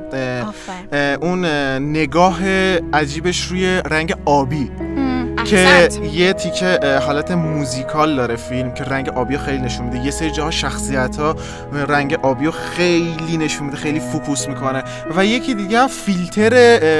[1.21, 2.49] اون اه، نگاه
[2.92, 4.71] عجیبش روی رنگ آبی.
[5.51, 5.89] که.
[6.13, 10.51] یه تیکه حالت موزیکال داره فیلم که رنگ آبی خیلی نشون میده یه سری جاها
[10.51, 11.37] شخصیت ها
[11.89, 14.83] رنگ آبی رو خیلی نشون میده خیلی focus می‌کنه
[15.17, 16.51] و یکی دیگه فیلتر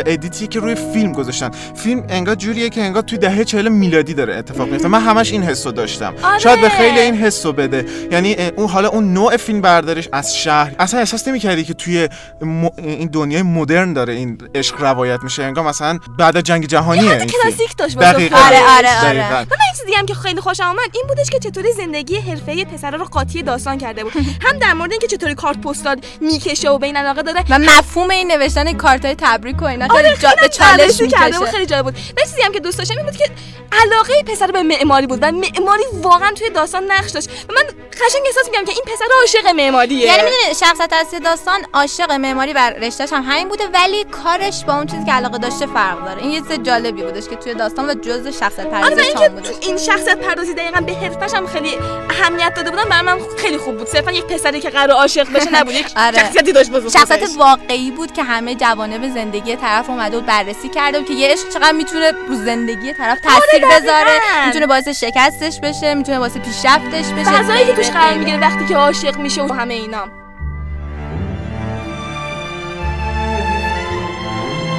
[0.07, 4.15] edit ی که روی فیلم گذاشتن فیلم انگار جوریه که انگار توی دهه 40 میلادی
[4.15, 6.39] داره اتفاق میفته من همش این حسو داشتم آره.
[6.39, 10.73] شاید به خیلی این حسو بده یعنی اون حالا اون نوع فیلم برداریش از شهر
[10.79, 12.09] اصلا احساس نمی‌کردی که توی
[12.41, 17.11] م- این دنیای مدرن داره این عشق روایت میشه انگار مثلا بعد از جنگ جهانیه
[17.11, 17.27] این.
[17.27, 18.38] کلاسیک داشت دقیقاً.
[18.47, 19.19] آره، آره، آره.
[19.19, 19.35] دقیقاً.
[19.35, 22.17] و من این چیز دیگه هم که خیلی خوشم آمد این بودش که چطوری زندگی
[22.17, 24.13] حرفه‌ای پسرا رو قاطی داستان کرده بود.
[24.47, 27.45] هم در مورد اینکه چطوری کارت پستال می‌کشه و بین علاقه داره.
[27.51, 30.31] و مفهوم این نوشتن کارتای تبریک و اینا خیلی آره جا...
[30.31, 31.95] به خیلی چالش بررسی کرده بود خیلی جالب بود.
[32.17, 33.31] و چیزی هم که دوست داشتم این بود که
[33.73, 37.29] علاقه پسر به معماری بود و معماری واقعا توی داستان نقش داشت.
[37.49, 40.07] و من قشنگ احساس می‌کردم که این پسر عاشق معماریه.
[40.07, 44.75] یعنی می‌دونی شخصیت اصلی داستان عاشق معماری و رشتهش هم همین بوده ولی کارش با
[44.77, 46.23] اون چیزی که علاقه داشته فرق داره.
[46.23, 49.49] این یه چیز جالبی بودش که توی داستان و جزء شخصیت آره و پردازی بودش
[49.49, 51.79] تو این شخصیت پردازی دقیقا به حرفش هم خیلی
[52.11, 55.51] اهمیت داده بودن برای من خیلی خوب بود صرفا یک پسری که قرار عاشق بشه
[55.51, 56.19] نبود یک آره.
[56.19, 60.99] شخصیتی داشت بزرگ شخصیت واقعی بود که همه جوانب زندگی طرف اومده بود بررسی کرده
[60.99, 63.77] بود که یه عشق چقدر می‌تونه رو زندگی طرف تاثیر دقیقاً.
[63.77, 68.19] بذاره می‌تونه باعث شکستش بشه می‌تونه باعث پیشرفتش بشه فضایی که توش قرار.
[68.19, 70.09] می‌گیره وقتی که عاشق میشه و همه اینا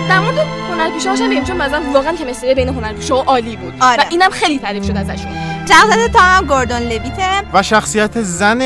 [0.09, 0.39] در مورد
[0.79, 3.73] هنرپیشه‌هاش هم بگیم چون مثلا واقعا کمیستری بین هنرپیشه‌ها عالی بود.
[3.81, 4.03] آره.
[4.03, 5.31] و اینم خیلی تعریف شد ازشون.
[5.65, 7.41] شخصیت تام هم گوردون لویته.
[7.53, 8.61] و شخصیت زن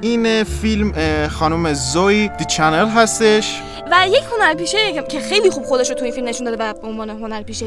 [0.00, 0.92] این فیلم
[1.28, 3.62] خانم زوی دی چنل هستش.
[3.90, 6.72] و یک هنرپیشه که- که خیلی خوب خودش رو توی این فیلم نشون داده و
[6.72, 7.66] به عنوان هنرپیشه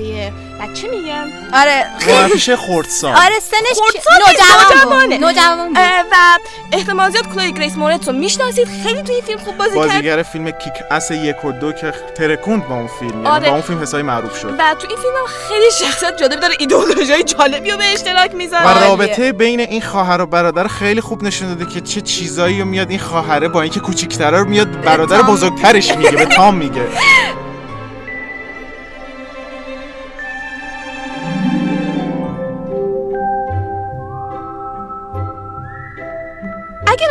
[0.61, 1.85] بچه میگن آره.
[2.07, 3.11] هنرپیشه خردسال.
[3.15, 5.71] آره سنش خردسال نوجوان
[6.11, 6.37] و
[6.73, 8.67] احتمال زیاد کلوی گریس مورتس رو می‌شناسید.
[8.83, 9.87] خیلی توی این فیلم خوب بازی کرد.
[9.87, 13.45] بازیگر فیلم Kick-Ass یک و دو که ترکوند با اون فیلم یعنی آره.
[13.45, 14.55] با اون فیلم حسابی معروف شد.
[14.59, 16.55] و تو این فیلم هم خیلی شخصیت جالبی داره.
[16.59, 21.23] ایدئولوژی جالبی رو به اشتراک و می‌ذاره رابطه بین این خواهر و برادر خیلی خوب
[21.23, 25.21] نشون داده که چه چیزایی رو میاد این خواهره با اینکه کوچیک‌تره رو میاد برادر.
[25.21, 26.87] بزرگترش میگه به تام میگه.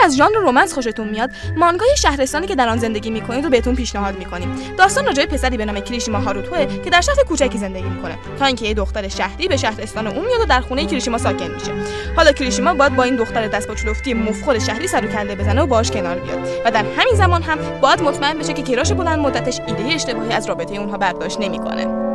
[0.05, 4.19] از ژانر رمانس خوشتون میاد مانگای شهرستانی که در آن زندگی می‌کنید رو بهتون پیشنهاد
[4.19, 4.57] می‌کنیم.
[4.79, 8.19] داستان راجع پسری به نام کریشیما هاروتوه که در شهر کوچکی زندگی می‌کنه.
[8.39, 11.73] تا اینکه یه دختر شهری به شهرستان اون میاد و در خونه کریشیما ساکن میشه.
[12.17, 15.63] حالا کریشیما باید با این دختر دست با چلفتی مفخور شهری سر و کله بزنه
[15.63, 16.39] و باهاش کنار بیاد.
[16.65, 20.47] و در همین زمان هم باید مطمئن بشه که کراش بلند مدتش ایده اشتباهی از
[20.47, 22.10] رابطه اونها برداشت نمی‌کنه.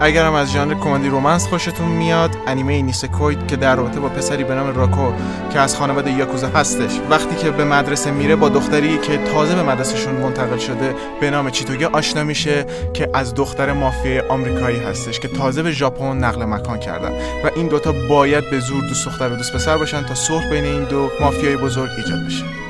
[0.00, 4.54] اگرم از ژانر کمدی رومنس خوشتون میاد انیمه نیسکوید که در رابطه با پسری به
[4.54, 5.12] نام راکو
[5.52, 9.62] که از خانواده یاکوزا هستش وقتی که به مدرسه میره با دختری که تازه به
[9.62, 15.28] مدرسهشون منتقل شده به نام چیتوگه آشنا میشه که از دختر مافیای آمریکایی هستش که
[15.28, 17.12] تازه به ژاپن نقل مکان کردن.
[17.44, 20.64] و این دوتا باید به زور دوست دختر و دوست پسر باشن تا صلح بین
[20.64, 22.67] این دو مافیای بزرگ ایجاد بشه.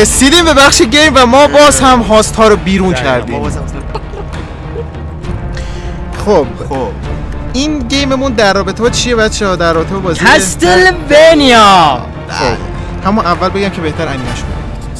[0.00, 3.50] رسیدیم به بخش game و ما باز هم host ها رو بیرون کردیم.
[6.24, 6.88] خب خب.
[7.52, 12.56] این game مون در رابطه با چیه بچه ها؟ در رابطه با بازی Castlevania خب
[13.06, 14.42] همون اول بگم که بهتر انیمش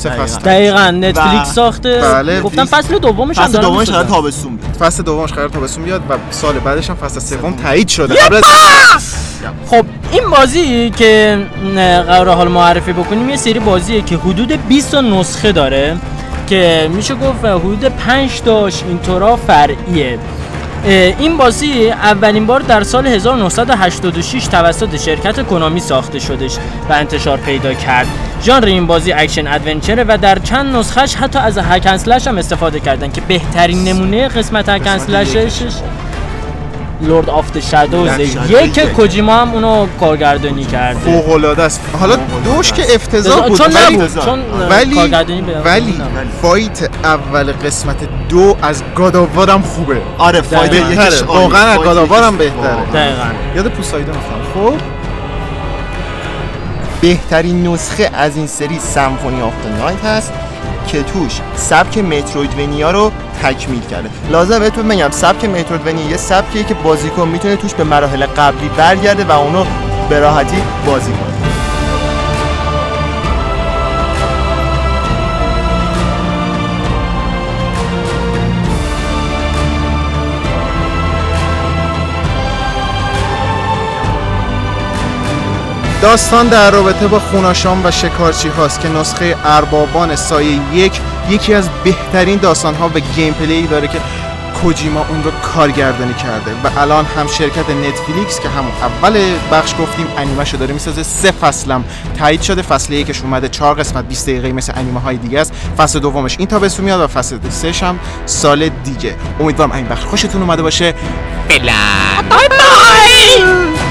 [0.04, 0.40] فصل.
[0.40, 2.00] دقیقا نتفلیکس ساخته.
[2.00, 2.40] بله.
[2.40, 3.90] گفتم فصل دومش هم فصل دومش.
[3.90, 7.88] قرار تابستون بیاد فصل دومش قرار تابستون بیاد و سال بعدش هم فصل سوم تایید
[7.88, 8.14] شده.
[8.14, 8.44] قبل از
[9.66, 11.38] خب این بازی که
[12.06, 15.96] قرار حال معرفی بکنیم یه سری بازیه که حدود 20 تا نسخه داره
[16.46, 20.18] که میشه گفت حدود 5 تاش اینطورا فرعیه.
[21.18, 26.56] این بازی اولین بار در سال 1986 توسط شرکت کنامی ساخته شدش
[26.88, 28.06] و انتشار پیدا کرد.
[28.42, 32.26] ژانر این بازی action adventure ه و در چند نسخهش حتی از hack and slash
[32.26, 35.72] هم استفاده کردن که بهترین نمونه قسمت hack and slash ش
[37.00, 38.10] Lords of Shadow
[38.48, 38.80] یک.
[38.80, 42.94] کوجیما هم اونو کارگردانی کرده فوق العاده است حالا دوش که.
[42.94, 44.38] افتضاح بود چون ولی نبود چون
[44.70, 45.10] ولی
[45.64, 46.02] ولی.
[46.42, 47.96] fight اول قسمت
[48.28, 50.72] دو از God of War هم خوبه آره fight.
[50.72, 51.26] یکیش بهتره عالیه.
[51.26, 52.76] واقعا از هم بهتره.
[52.94, 53.24] دقیقاً
[53.56, 54.74] یاد پوسایدون افتادم خب
[57.00, 60.32] بهترین نسخه از این سری Symphony of the Night هست
[60.88, 64.10] که توش سبک Metroidvania رو تکمیل کرده.
[64.30, 69.24] لازم بهتون بگم سبک مترویدونیا یه سبکیه که بازیکن می‌تونه توش به مراحل قبلی برگرده
[69.24, 69.64] و اونو
[70.08, 71.35] به راحتی بازی کنه.
[86.06, 91.68] داستان در رابطه با خوناشام و شکارچی هاست که نسخه اربابان سایه یک یکی از
[91.84, 94.00] بهترین داستان ها و gameplay داره که
[94.62, 96.50] کوجیما اون رو کارگردانی کرده.
[96.64, 101.02] و الان هم شرکت نتفلیکس که همون اول بخش گفتیم انیمه داره می‌سازه.
[101.02, 101.84] سه فصلم
[102.18, 102.62] تایید شده.
[102.62, 105.52] فصل یکش اومده چهار قسمت 20 دقیقه مثل انیمه های دیگه است.
[105.78, 109.16] فصل دومش این تابستون میاد و فصل سهش هم سال دیگه.
[109.40, 110.94] امیدوارم این بخش خوشتون اومده باشه.
[113.38, 113.85] Looking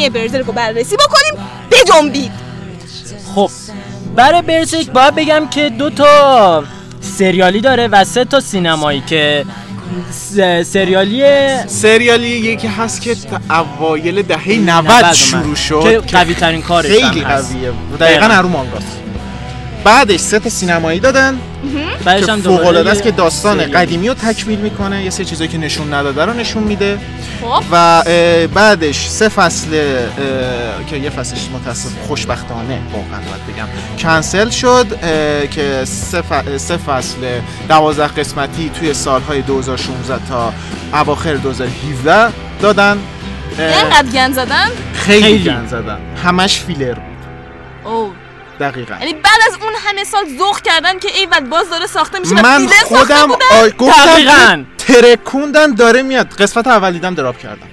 [0.00, 2.32] انیمه برزرک رو بررسی بکنیم بجنبید
[3.34, 3.50] خب
[4.16, 6.64] برای برزیک باید بگم که دو تا
[7.00, 9.44] سریالی داره و سه تا سینمایی که
[10.10, 11.22] س- سریالی
[11.66, 13.16] سریالی یکی هست که
[13.50, 15.54] اوایل دهه 90 90 شروع.
[15.54, 17.20] شد که قوی ترین کارش خیلی.
[17.24, 18.26] قویه دقیقا.
[18.26, 18.86] ارو مانگاست
[19.84, 21.38] بعدش سه تا سینمایی دادن
[22.04, 23.58] بعدش که هم فوق العاده است که داستان.
[23.58, 26.98] قدیمی رو تکمیل می‌کنه یه سری چیزایی که نشون نداده رو نشون میده.
[27.42, 27.62] خب.
[27.72, 28.02] و
[28.54, 29.70] بعدش سه فصل
[30.86, 33.66] که یه فصلش متاسف خوشبختانه واقعا باید بگم
[33.98, 34.86] کنسل شد
[35.50, 37.16] که سه, ف- سه فصل
[37.68, 40.52] دوازده قسمتی توی سالهای 2016 تا
[40.92, 42.98] اواخر 2017 دادن.
[43.58, 45.44] اینقدر گند زدن؟ خیلی خیلی.
[45.44, 45.98] گند زدن.
[46.24, 47.04] همش فیلر بود.
[47.92, 48.12] او
[48.60, 48.94] دقیقا.
[49.00, 52.42] یعنی بعد از اون همه سال ذوق کردن که ایول باز داره ساخته میشه و
[52.42, 53.28] من خودم
[53.62, 54.64] آی گفتم دقیقاً.
[54.78, 56.26] ترکوندن داره میاد.
[56.26, 57.66] قسمت اول دیدم drop کردم.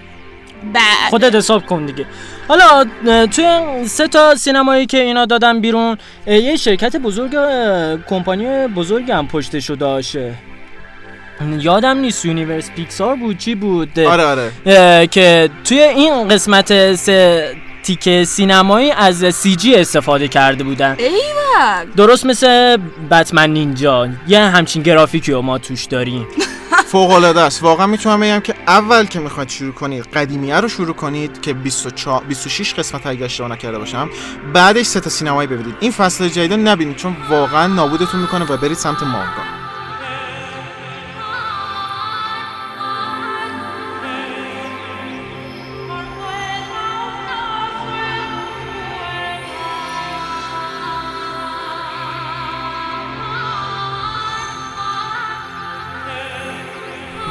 [0.73, 1.09] بعد.
[1.09, 2.05] خودت حساب کن دیگه.
[2.47, 2.85] حالا
[3.27, 5.97] توی این سه تا سینمایی که اینا دادن بیرون
[6.27, 7.37] یه شرکت بزرگ
[8.09, 10.33] کمپانی بزرگ هم پشتشو داشته.
[11.59, 15.07] یادم نیست یونیورسال پیکسار بود چی بود؟ آره آره.
[15.07, 20.95] که توی این قسمت سه تیکه سینمایی از CG استفاده کرده بودن.
[20.99, 22.77] ایول درست مثل
[23.11, 24.09] بتمن نینجا.
[24.27, 26.27] یه همچین گرافیکی رو ما توش داریم.
[26.91, 27.63] فوق العاده است.
[27.63, 32.23] واقعا می‌تونم بگم که اول که می‌خواید شروع کنید قدیمیه رو شروع کنید که 24
[32.23, 34.09] 26 قسمت اگه اشتباه نکرده باشم
[34.53, 35.75] بعدش سه تا سینمایی ببینید.
[35.79, 39.66] این فصل جدید نبینید چون واقعا نابودتون می‌کنه و برید سمت مانگا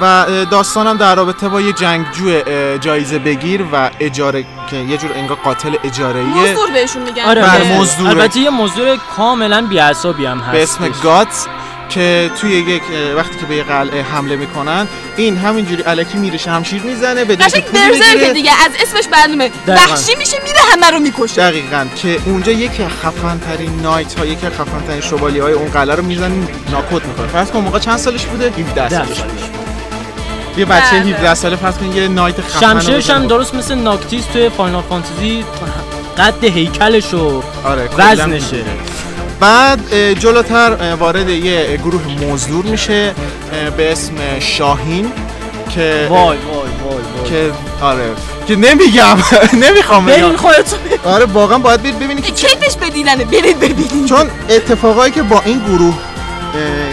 [0.01, 2.41] و داستانم در رابطه با یه جنگجو
[2.79, 7.23] جایزه بگیر و اجاره که یه جور انگار قاتل اجاره مزدور بهشون میگن.
[7.23, 8.09] آره مزدور.
[8.09, 10.53] البته یه مزدور کاملا بی‌عصابی هم هست.
[10.53, 11.47] به اسم گات
[11.89, 12.83] که توی یک
[13.17, 17.65] وقتی که به یه قلعه حمله می‌کنن این همینجوری الکی میره شمشیر می‌زنه بدون قشنگ
[18.21, 18.33] که.
[18.33, 19.49] دیگه از اسمش معلومه.
[19.49, 19.93] دقیقاً.
[19.93, 21.43] وحشی میشه میره همه رو می‌کشه.
[21.43, 21.87] دقیقا.
[21.97, 26.03] که اونجا یکی خفن ترین نایت ها یکی خفن ترین شوالی های اون قلعه رو
[26.03, 27.27] می‌زنن ناکوت می‌کنه.
[27.27, 29.66] فرض کن موقع چند سالش بوده؟ 17 سالش بوده.
[30.57, 31.01] یه بچه بله.
[31.15, 33.27] 17 ساله فرض کن یه نایت خفن شمشیرش هم.
[33.27, 35.45] درست مثل ناکتیس توی فاینال فانتزی
[36.19, 38.65] قد هیکلش و آره وزنشه.
[39.41, 43.15] بعد جلوتر وارد یه گروه مزدور میشه
[43.77, 45.13] به اسم شاهین
[45.75, 47.31] که وای وای وای وای.
[47.31, 48.05] که آره
[48.49, 49.17] که نمیگم
[49.69, 50.37] نمی‌خوام برین بگم.
[50.37, 50.79] خودتون.
[51.05, 54.07] آره واقعا باید برید ببینید که کیفش بدیلنه؟ برید ببینید.
[54.09, 55.95] چون اتفاقایی که با این گروه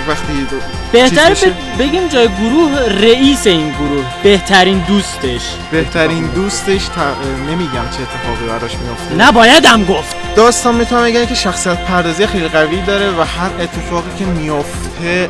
[0.07, 0.47] وقتی
[0.91, 1.35] بهتر
[1.79, 5.41] بگیم جای گروه رئیس این گروه بهترین دوستش.
[5.71, 7.01] بهترین دوستش تا...
[7.01, 7.15] اه،
[7.49, 10.15] نمیگم چه اتفاقی براش میفته نبایدم گفت.
[10.35, 15.29] داستان می‌تونم بگم که شخصیت پردازی خیلی قوی داره و هر اتفاقی که میفته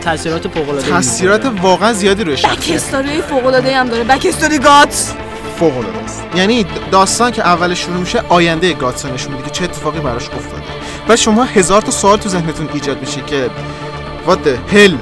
[0.00, 4.04] تاثیرات فوق العاده تاثیرات واقعا زیادی روی بک شخصیت استوری فوق العاده هم داره.
[4.04, 5.14] بک استوری گات
[5.58, 6.22] فوق العاده است.
[6.34, 10.62] یعنی داستان که اول شروع میشه آینده گاتسا نشون میده که چه اتفاقی براش افتاده.
[11.08, 13.50] و شما هزار تا سوال تو ذهنتون ایجاد میشه که
[14.26, 14.92] what hell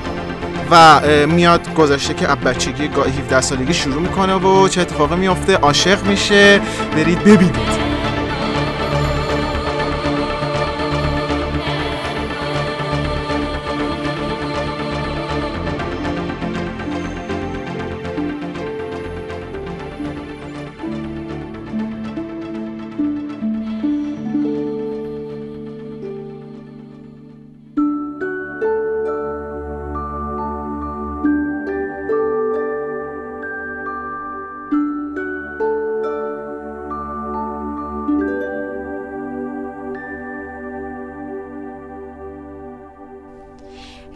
[0.70, 5.56] و میاد گذشته که از بچگی گا- 17 سالگی شروع می‌کنه و چه اتفاقی میفته
[5.56, 6.60] عاشق میشه
[6.96, 7.89] برید ببینید.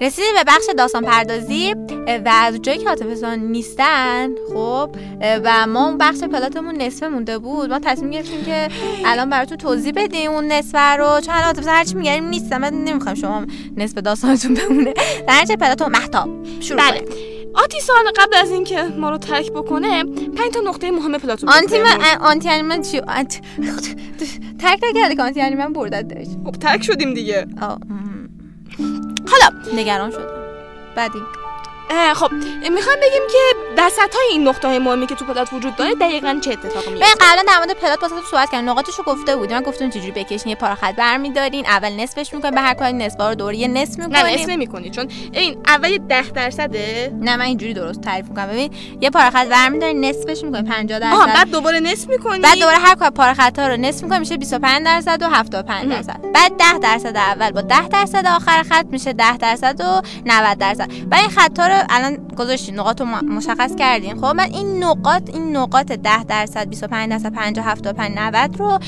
[0.04, 1.74] رسیدیم به بخش داستان پردازی
[2.24, 7.70] و از جایی که عاطفه نیستن خب و ما اون بخش پلاتمون نصفه مونده بود.
[7.70, 8.68] ما تصمیم گرفتیم که
[9.04, 11.20] الان براتون توضیح بدیم اون نصفه رو.
[11.20, 14.92] چون الان عاطفه هرچی میگیم نیستم من نمی‌خوام شما نصف داستانتون بمونه.
[15.28, 16.28] در نتیجه پلاتون محتاب.
[16.60, 17.00] شروع بله.
[17.00, 17.34] کنیم.
[17.54, 21.78] آتی سال قبل از اینکه ما رو ترک بکنه پنج تا نقطه مهم پلاتون آنتی
[21.78, 21.98] من.
[22.20, 23.40] آنتی انیمن چی؟ آنتی
[24.58, 26.30] تک نکرده که آنتی انیمن بردت داشت.
[26.44, 27.46] خب ترک شدیم دیگه.
[27.62, 27.78] آه،
[29.72, 30.44] نگران شدم.
[30.96, 31.22] بعدی.
[32.14, 32.30] خب
[32.70, 33.38] می‌خوام بگیم که
[33.76, 36.98] وسط های این نقطه های مهمی که تو پلات وجود داره دقیقا چه اتفاقی ببین
[36.98, 38.70] میفته قبلا در مورد پلات واسه صحبت کردم.
[38.70, 42.60] نقاطشو گفته بودیم من گفتم چجوری بکشین یه پارا خط برمیدارین اول نصفش می‌کنین به
[42.60, 45.98] هر کاری نصفا رو دوره یه نصف نه نصف می‌کنین نمی‌کنی چون این اول یه
[45.98, 48.46] ده درصده نه من اینجوری درست تعریف می‌کنم.
[48.46, 48.70] ببین
[49.00, 51.26] یه پارا خط برمیدارین نصفش می‌کنین 50 درصد.
[51.26, 54.84] بعد دوباره نصف می‌کنی؟ بعد دوباره هر کار پارا خطا رو نصف می‌کنین میشه 25
[54.84, 56.20] درصد و 75 درصد.
[56.34, 60.90] بعد 10 درصد اول با 10 درصد آخر خط میشه 10 درصد و 90 درصد.
[61.10, 65.56] و این خطا رو الان گذاشتین نقاط رو مشخص کردین خب من این نقاط این
[65.56, 68.78] نقاط 10 درصد 25 درصد 50 75 90 رو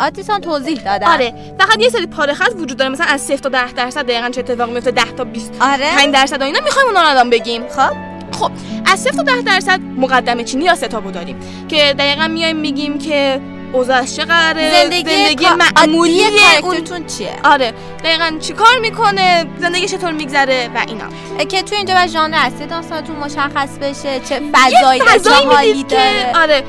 [0.00, 2.90] آتیسان توضیح دادم آره فقط یه سری پاره خط وجود داره.
[2.90, 5.96] مثلا از 0 تا 10 درصد دقیقاً چه اتفاقی میفته؟ 10 تا 20 آره.
[5.96, 7.68] 5 درصد و اینا می‌خوایم اونا رو الان بگیم.
[7.68, 7.92] خب.
[8.32, 8.50] خب
[8.86, 11.36] از 0 تا 10 درصد مقدمه چینی یا ستابو داریم
[11.68, 13.40] که دقیقا میایم میگیم که
[13.76, 16.20] اوضاعش قراره؟ زندگی, زندگی معمولی
[16.62, 17.74] کارکترتون چیه؟ آره.
[18.04, 21.44] دقیقا چی کار می‌کنه؟ زندگی چطور میگذره؟ و اینا.
[21.44, 25.94] که تو اینجا باید ژانر اصلی داستانتون مشخص بشه چه فضایی داره حالی می‌دید که
[25.94, 26.32] داره.
[26.42, 26.64] آره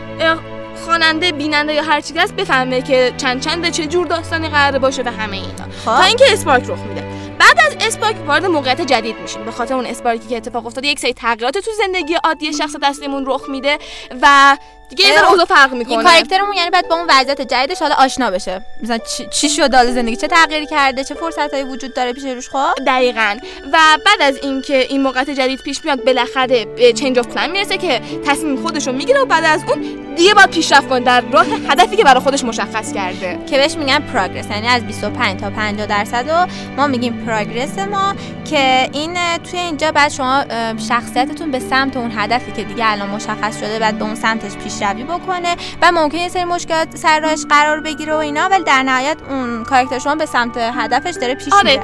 [0.85, 4.79] خواننده بیننده یا هر چی که هست بفهمه که چند چنده چه جور داستانی قراره
[4.79, 5.47] باشه و همه اینا.
[5.85, 7.03] تا اینکه اسپارک رخ میده.
[7.39, 9.45] بعد از اسپارک وارد موقعیت جدید میشیم.
[9.45, 13.25] به خاطر اون اسپارکی که اتفاق افتاده یک سری تغییرات تو زندگی عادی شخص اصلیمون
[13.27, 13.77] رخ میده
[14.21, 14.57] و
[14.89, 17.95] دیگه یه ذره اوضاع فرق این می‌کنه کاراکترمون یعنی باید با اون وضعیت جدیدش حالا
[17.95, 18.61] آشنا بشه.
[18.83, 22.73] مثلا چی, چی حالا زندگی؟ چه تغییری کرده؟ چه فرصتایی وجود داره پیش روش؟ خب؟
[22.87, 23.37] دقیقا.
[23.73, 27.77] و بعد از اینکه این موقعیت جدید پیش میاد بالاخره به چنج اف پلان می‌رسه
[27.77, 29.81] که تصمیم خودش رو می‌گیره و بعد از اون
[30.15, 30.99] دیگه باید پیشرفت کنه.
[30.99, 33.39] در راه هدفی که برای خودش مشخص کرده.
[33.49, 38.15] که بهش میگن پروگرس یعنی از 25 تا 50 درصد و ما میگیم پروگرس ما.
[38.49, 40.43] که این توی اینجا بعد شما
[40.87, 45.03] شخصیتتون به سمت اون هدفی که دیگه الان مشخص شده بعد به اون سمتش پیشروی
[45.03, 49.17] بکنه و ممکنه یه سری مشکلات سر راهش قرار بگیره و اینا ولی در نهایت
[49.29, 51.83] اون کاراکتر شما به سمت هدفش داره پیش آره میره.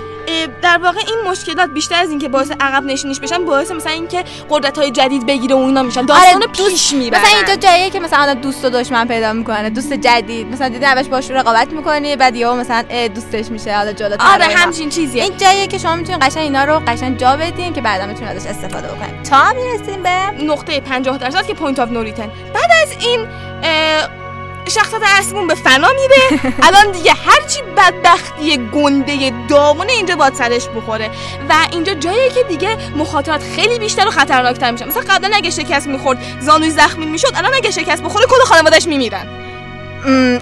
[0.62, 4.78] در واقع این مشکلات بیشتر از اینکه باعث عقب نشینیش بشن باعث مثلا اینکه قدرت
[4.78, 6.06] های جدید بگیره و اینا میشن.
[6.06, 7.22] داستان آره، پیش می‌برن.
[7.22, 10.48] مثلا اینجا جاییه که مثلا آدم دوست و دشمن پیدا می‌کنه دوست جدید.
[10.48, 12.84] مثلا دیدی اولش باش رقابت می‌کنی بعد یهو مثلا
[13.16, 14.46] دوستش میشه حالا جلوتر آره.
[14.46, 15.24] همچین چیزیه.
[15.24, 18.50] این جاییه که شما می‌تونید قشنگ اینا رو قشنگ جا بدین که بعدا می‌تونید ازش
[18.50, 22.92] استفاده بکنید تا می‌رسیم به نقطه 50 درصد که point of no return بعد از
[23.00, 23.20] این
[23.64, 24.10] اه،
[24.70, 26.42] شخصیت اصلیمون به فنا میره.
[26.68, 31.10] الان دیگه هرچی بدبختی گنده داغونه اینجا باید سرش بخوره.
[31.50, 35.88] و اینجا جاییه که دیگه مخاطرات خیلی بیشتر و خطرناکتر میشن مثلا قبلا اگه شکست
[35.88, 39.28] می‌خورد زانوی زخمی می‌شد الان اگه شکست بخوره کل خانوادهش میمیرن.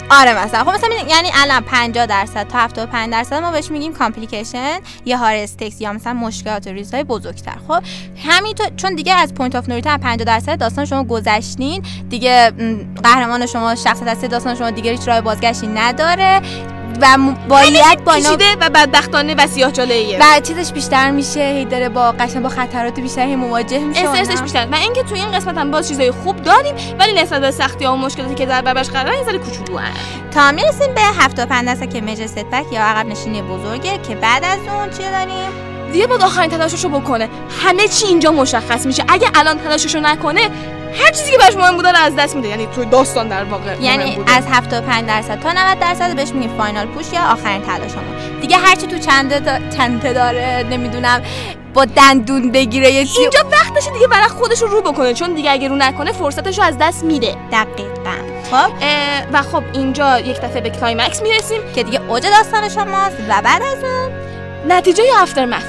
[0.09, 0.63] آره مثلا.
[0.63, 5.35] خب مثلا یعنی الان 50 درصد تا 75 درصد ما بهش میگیم complication یا higher
[5.35, 7.55] stakes یا مثلا مشکلات ریزهای بزرگتر.
[7.67, 7.83] خب
[8.29, 12.51] همینطور چون دیگه از point of no return 50 درصد داستان شما گذشتین دیگه
[13.03, 16.41] قهرمان شما شخصیت اصلی داستان شما دیگه هیچ راه بازگشتی نداره.
[17.01, 17.17] و
[17.49, 19.71] باید با اینا و بدبختانه و سیاه
[20.19, 24.41] و چیزش بیشتر میشه هی داره با قشنگ با خطرات بیشتری مواجه میشه استرسش.
[24.41, 24.67] بیشتر.
[24.71, 27.93] و اینکه تو این قسمت هم باز چیزای خوب داریم ولی نسبت به سختی ها
[27.93, 29.79] و مشکلاتی که در برابرش قرار این ذره کوچولو
[30.31, 34.59] تا می‌رسیم به 75 درصد که میجر ستبک یا عقب نشینی بزرگه که بعد از
[34.59, 37.29] اون چی داریم؟ دیگه باید آخرین تلاششو بکنه.
[37.63, 39.03] همه چی اینجا مشخص میشه.
[39.07, 40.41] اگه الان تلاششو نکنه
[40.93, 42.47] هر چیزی که براش مهم بوده رو از دست میده.
[42.47, 44.19] یعنی تو داستان در واقع یعنی.
[44.27, 48.39] از 75 درصد تا 90 درصد بهش میگیم فاینال پوش یا آخرین تلاشمون.
[48.41, 49.77] دیگه هرچی تو چنده دا...
[49.77, 51.21] چنده داره نمی‌دونم
[51.73, 55.13] با دندون بگیره یه چی اینجا وقتشه دیگه برای خودش رو رو بکنه.
[55.13, 57.35] چون دیگه اگه رو نکنه فرصتش رو از دست میده.
[57.51, 57.91] دقیقا.
[58.51, 58.71] خب؟
[59.33, 61.61] و خب اینجا یک دفعه به climax می‌رسیم.
[61.75, 64.11] که دیگه اوج داستان شماست و بعد از اون
[64.67, 65.63] نتیجه aftermath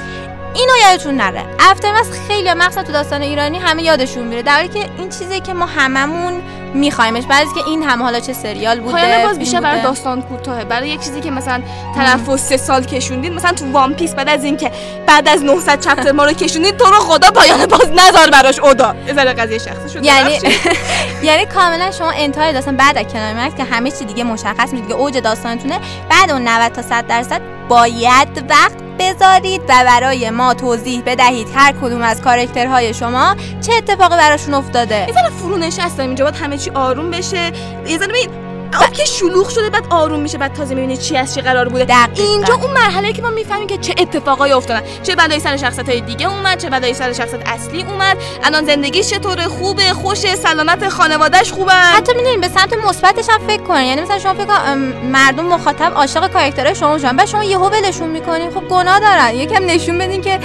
[0.55, 1.45] اینو یادتون نره.
[1.59, 4.41] aftermath خیلی مقصد تو داستان ایرانی همه یادشون میره.
[4.41, 6.41] در حالی که این چیزی که ما هممون
[6.73, 9.81] میخوایمش از که این هم حالا چه سریال بوده پایان باز بیشتر برای.
[9.81, 10.65] داستان کوتاهه.
[10.65, 11.61] برای یک چیزی که مثلا
[11.95, 14.71] طرف و سه سال کشوندید مثلا تو One Piece بعد از اینکه
[15.07, 18.95] بعد از 900 chapter ما رو کشوندید تو رو خدا پایان باز نذار براش اودا.
[19.15, 20.39] ذره قضیه شخصی شد یعنی
[21.27, 24.95] یعنی کاملا شما انتهای داستان بعد از climax که همه چی دیگه مشخص میشه دیگه
[24.95, 25.79] اوج داستانتونه.
[26.09, 31.71] بعد اون 90 تا 100 درصد باید وقت بذارید و برای ما توضیح بدهید هر
[31.71, 34.95] کدوم از کاراکترهای شما چه اتفاقی براشون افتاده.
[34.95, 37.51] یه ذره فرونشستن اینجا باید همه چی آروم بشه.
[37.87, 38.42] یه ذره ببین
[38.75, 41.85] آب که شلوغ شده بعد آروم میشه بعد تازه می‌بینی چی از چی قرار بوده.
[41.85, 42.23] دقیقاً.
[42.23, 44.81] اینجا اون مرحله که ما می‌فهمیم که چه اتفاقایی افتادن.
[45.03, 48.17] چه بلایی سر شخصیت های دیگه اومد چه بلایی سر شخصیت اصلی اومد.
[48.43, 53.63] الان زندگیش چطوره؟ خوبه خوشه سلامت خانوادهش خوبه؟ حتی می‌دونین به سمت مثبتش هم فکر
[53.63, 54.75] کنین یعنی مثلا شما فکر
[55.11, 58.51] مردم مخاطب عاشق کاراکترهای شما شدن بعد شما یهو ولشون می‌کنین.
[58.51, 59.35] خب گناه دارن.
[59.35, 60.39] یکم نشون بدین که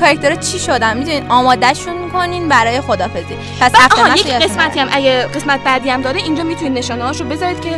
[0.00, 0.96] کاراکترها چی شدن.
[0.96, 6.20] می‌دونین آمادهشون می‌کنین برای خدافزی پس افترمس یک قسمتی هم اگه قسمت بعدی هم داره
[6.20, 7.71] اینجا می‌تونید نشانه هاشو بذارید که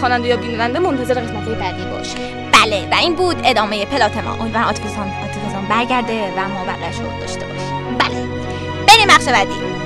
[0.00, 2.18] خواننده یا بیننده منتظر قسمت بعدی باشه.
[2.52, 5.12] بله و این بود ادامه پلات ما امیدوارم عاطفه‌سان
[5.68, 7.98] برگرده و ما بقیه‌اش رو داشته باشیم.
[7.98, 8.26] بله.
[8.88, 9.81] بریم بخش بعدی「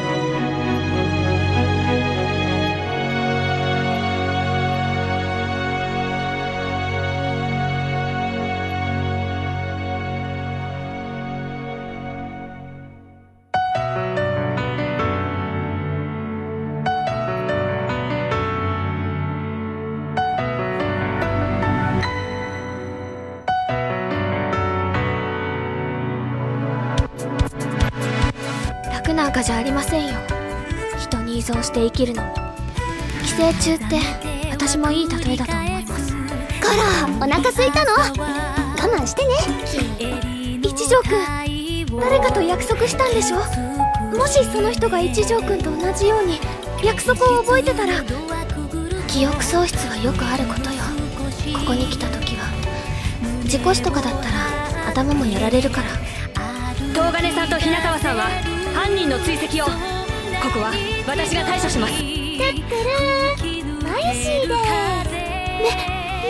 [29.36, 30.14] かじゃありませんよ。
[30.98, 32.34] 人に依存して生きるのも
[33.22, 34.00] 寄生虫って
[34.50, 36.14] 私もいい例えだと思います。
[36.14, 37.92] コロお腹空いたの？
[37.92, 39.34] 我慢してね。
[40.62, 43.36] 一条くん誰かと約束したんでしょ？
[44.16, 46.40] もしその人が一条くんと同じように
[46.82, 47.92] 約束を覚えてたら
[49.06, 50.76] き記憶喪失はよくあることよ。
[51.58, 52.46] ここに来た時は
[53.44, 55.88] 事故死とかだったら頭もやられるから。
[56.94, 58.30] 東金さんと日向川さんは
[58.76, 59.66] 犯人の追跡を。
[59.66, 60.70] ここは
[61.08, 61.94] 私が対処します。
[61.94, 62.92] てってる
[63.82, 64.54] マイシーで。
[65.62, 65.72] メ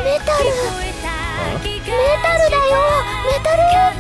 [0.05, 0.45] メタル。
[0.79, 1.75] メ
[2.23, 2.79] タルだよ。
[3.27, 3.63] メタル。
[3.67, 3.99] オ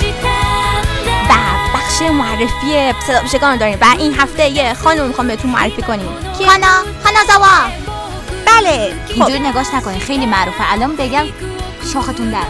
[0.00, 0.22] ー
[1.28, 6.08] バ و بخش معرفی صدا بشگان داریم و این هفته یه خانم می‌خوام بهتون معرفی کنیم
[6.46, 7.70] خانا خانا زوا
[8.46, 11.24] بله اینجوری نگاش نکنین خیلی معروفه الان بگم
[11.92, 12.46] شاختون در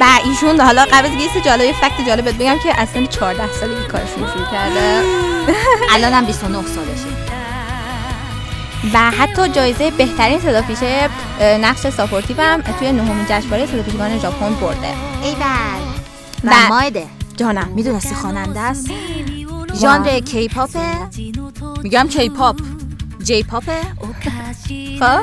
[0.00, 3.86] و ایشون حالا قبل از اینکه یه جالب fact جالب بگم که اصلا 14 سالگی
[3.88, 5.02] کارشون شروع کرده.
[5.94, 7.16] الانم 29 سالشه.
[8.94, 11.08] و حتی جایزه بهترین صدا پیشه
[11.40, 14.86] اه، نقش supportive هم توی نهمین جشنواره صدا پیشگان ژاپن برده.
[15.22, 16.50] ایول.
[16.50, 18.90] و- مایده جانم می‌دونستی خواننده است؟
[19.80, 20.80] ژانر K-pop ه
[21.82, 22.56] میگم K-pop
[23.24, 23.80] J-pop ه
[25.00, 25.20] خب.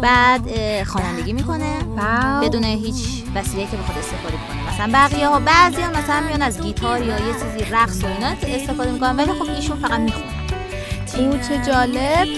[0.00, 0.42] بعد
[0.84, 1.74] خوانندگی می‌کنه.
[2.42, 4.74] بدون هیچ وسیله که بخواد استفاده کنه.
[4.74, 8.56] مثلا بقیه ها بعضی ها مثلا میان از گیتار یا یه چیزی رقص و اینا
[8.60, 10.26] استفاده می‌کنن ولی خب ایشون فقط می‌خونه.
[11.18, 12.28] او چه جالب؟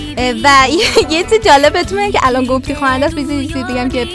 [0.45, 0.49] و
[1.11, 4.09] یه چیز جالب میگم که الان گفتی خواننده است چیزی بگم که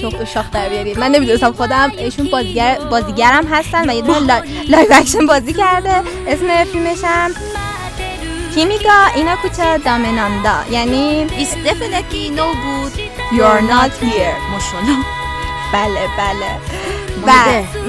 [0.00, 0.98] شوق شاخ در بیارید.
[0.98, 5.94] من نمی‌دونستم خودم ایشون بازیگر بازیگرم هستن و یه دونه li- live action بازی کرده.
[6.28, 7.30] اسم فیلمش هم
[8.54, 10.54] کیمیگا اینا کوچه دامناندا.
[10.70, 13.00] یعنی It's definitely no good.
[13.36, 14.50] You're not here.
[14.52, 15.19] ماشاءالله.
[15.72, 16.60] بله بله.
[17.26, 17.32] و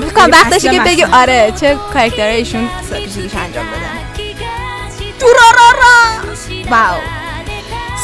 [0.06, 1.04] می‌کنم وقتشه اصل که بگی.
[1.04, 4.02] آره چه کارکترهای ایشون پیشگیش انجام بدن
[5.20, 6.22] دورارارا.
[6.70, 7.02] واو.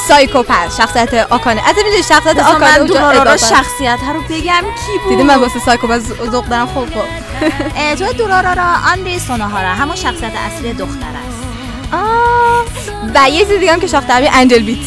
[0.08, 1.70] سایکوپس شخصیت آکانه.
[1.70, 3.38] از می‌دونی شخصیت آکانه من دورارارا.
[3.38, 6.02] شخصیت ها رو بگم کی بود؟ دیدی من واسه سایکوپس
[6.32, 7.06] ذوق دارم؟ خب خب.
[7.76, 9.68] اه، تو دورارارا آنری سوناهارا.
[9.68, 11.38] همون شخصیت اصلی دختر است.
[13.16, 14.86] و یه چیز دیگه هم که شاخ انجل بیت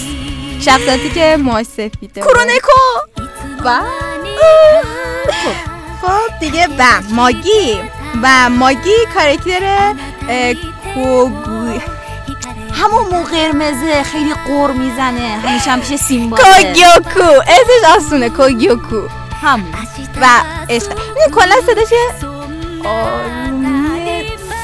[0.61, 2.73] شخصیتی که موهاش سفیده کورونیکو
[3.65, 3.81] و
[6.03, 7.81] خب دیگه و ماگی.
[8.23, 9.95] و ماگی کارکتر
[10.95, 11.79] کوگو
[12.73, 15.41] همون مو قرمزه خیلی قور می‌زنه.
[15.45, 17.41] همیشه هم پیش سیمبا کوگیوکو.
[17.43, 19.09] اسمش آسونه کوگیوکو.
[19.43, 19.75] همون.
[20.21, 20.27] و
[20.69, 20.89] عشق.
[20.89, 21.89] می‌دونی کلا صداش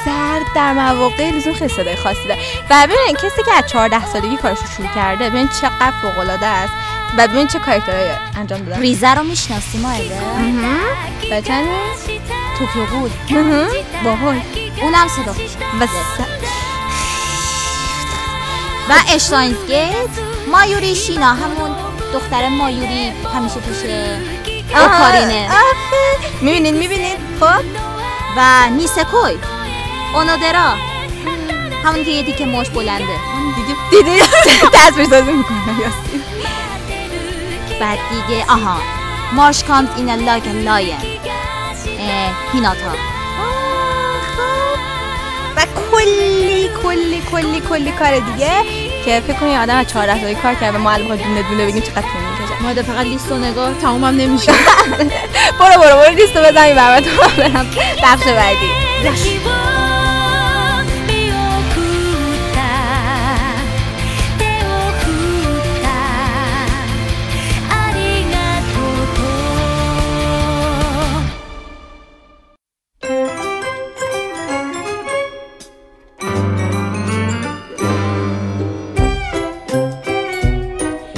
[0.04, 2.40] سرد در مواقع لزوم خیلی صدای خاصی داره.
[2.70, 6.46] و ببین کسی که از 14 سالگی کارش رو شروع کرده ببین چقدر فوق العاده
[6.46, 6.72] است.
[7.18, 8.80] و ببین چه کاراکترهایی انجام دادن.
[8.80, 10.20] ریزه رو می‌شناسی مایده
[11.32, 11.66] و چند
[12.58, 13.12] توکیو بود
[14.04, 14.40] باحال
[14.82, 15.32] اونم صدا.
[15.80, 15.86] و
[18.90, 20.08] و اشتاینز گیت.
[20.52, 21.70] مایوری شینا همون
[22.12, 23.76] دختر مایوری همیشه پیش
[24.74, 25.48] اوکارینه
[26.40, 27.64] می‌بینید می‌بینید خب.
[28.36, 29.38] و نیسه‌کوی
[30.14, 30.74] اونودرا.
[31.84, 33.04] همون که یه دیگه موش بلنده.
[33.56, 34.22] دیدی دیدی
[34.72, 36.22] تصویر سازی می‌کنم یاسین.
[37.80, 38.76] بعد دیگه آها.
[39.32, 40.96] March Comes in Like a Lion
[42.52, 42.92] هیناتا.
[45.56, 45.60] و
[45.90, 48.50] کلی کلی کلی کلی کار دیگه
[49.04, 50.78] که فکر کنی آدم از 14 سالگی کار کرده.
[50.78, 53.74] و ما الان بخوایم دونه دونه بگیم چقدر طول می‌کشه ماده فقط لیست و نگاه
[53.74, 54.52] تمومم نمیشه.
[55.60, 57.66] برو برو برو لیستو بزنی برام تو برم.
[58.02, 58.70] بخش بعدی.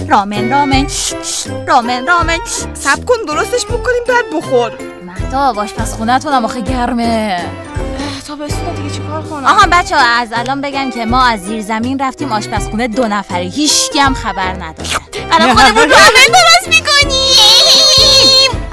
[0.08, 0.86] رامن رامن
[1.68, 2.38] رامن رامن
[2.74, 4.72] سب کن درستش بکنیم بعد بخور.
[5.06, 7.44] مهداب آشپزخونه‌تونم آخه گرمه.
[8.28, 11.62] تا بسونه دیگه چیکار کنم؟ آها بچه ها از الان بگم که ما از زیر
[11.62, 14.88] زمین رفتیم آشپزخونه دو نفره هیچکی هم خبر نداره.
[15.32, 17.18] الان خودمون رامن درست می‌کنیم.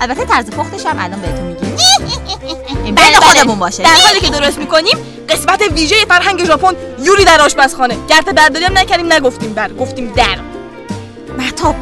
[0.01, 1.77] البته طرز پختش هم الان بهتون میگیم.
[2.85, 3.83] این بین خودمون باشه.
[3.83, 4.97] در حالی که درست می‌کنیم
[5.29, 7.97] قسمت ویژه فرهنگ ژاپن یوری در آشپزخانه.
[8.09, 9.73] گرد برداری هم نکردیم نگفتیم بر.
[9.73, 10.37] گفتیم در.
[11.55, 11.75] مهتاب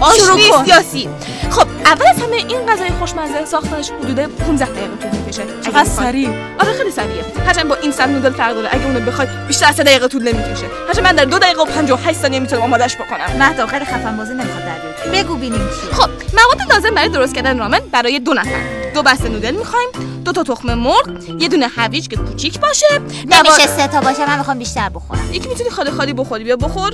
[0.00, 0.64] آش شروع نیست کن.
[0.66, 1.08] یاسی
[1.50, 5.42] خب اول از همه این غذای خوشمزه ساختنش حدود 15 دقیقه طول می‌کشه.
[5.64, 6.28] چقدر سریع.
[6.60, 7.24] آره خیلی سریعه.
[7.46, 8.68] هرچند با این سر نودل فرق داره.
[8.72, 10.66] اگه اونو بخوای بیشتر از 3 دقیقه طول نمی‌کشه.
[10.88, 13.38] هرچند من در دو دقیقه و 58 ثانیه می‌تونم آمادش بکنم.
[13.38, 15.24] مهتاب خیلی خفن بازی نمی‌خواد در بیاری.
[15.24, 18.90] بگو ببینیم چیه خب مواد لازم برای درست کردن رامن برای دو نفر.
[18.94, 19.88] دو بسته نودل می‌خوایم
[20.24, 22.86] دو تا تخم مرغ یه دونه هویج که کوچیک باشه.
[23.24, 25.28] نمیشه سه تا باشه من می‌خوام بیشتر بخورم.
[25.32, 26.44] یکی می‌تونی خالی خالی بخوری.
[26.44, 26.92] بیا بخور.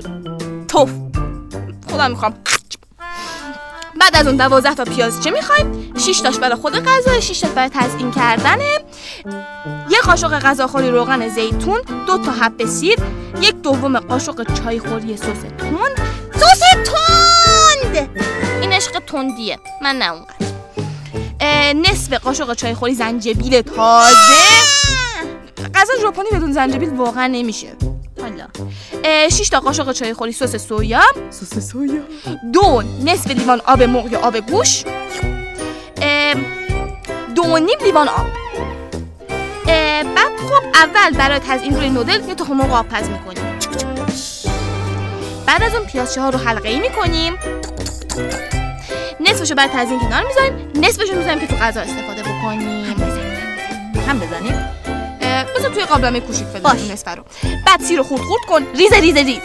[0.68, 0.90] توف.
[1.94, 2.34] خودم می‌خوام.
[4.00, 7.50] بعد از اون 12 تا پیاز چه می‌خوایم؟ 6 تاش برای خود غذا 6 تاش
[7.50, 8.80] برای تزیین کردنه
[9.90, 12.98] یه قاشق غذاخوری روغن زیتون دو تا حب سیر
[13.40, 15.96] یک دوم قاشق چای خوری سس تند.
[16.34, 18.10] سس تند!
[18.60, 19.58] این عشق تندیه.
[19.82, 20.34] من نه اونقدر.
[21.72, 24.14] نصف قاشق چای خوری زنجبیل تازه.
[25.74, 27.68] غذا ژاپنی بدون زنجبیل واقعا نمیشه.
[28.20, 28.46] حالا.
[29.28, 31.00] 6 تا قاشق چای خوری سس سویا.
[31.30, 32.02] سس سویا.
[32.52, 34.84] دو نصف لیوان آب مرغ یا آب گوش.
[37.36, 38.26] دو نیم لیوان آب.
[40.16, 43.44] بعد خب اول برای تزیین روی نودل یه تخم مرغ آب پز می‌کنیم.
[45.46, 47.34] بعد از اون پیازچه ها رو حلقه ای می‌کنیم.
[49.20, 50.72] نصفشو برای تزیین کنار می‌ذاریم.
[50.74, 52.84] نصفشو می‌ذاریم که تو غذا استفاده بکنیم.
[54.08, 54.83] هم بزنیم.
[55.54, 57.24] بذار توی قابلمه کوچیک فعلا اون نصفه رو.
[57.66, 58.62] بعد سیر رو خورد خورد کن.
[58.76, 59.40] ریز ریز ریز.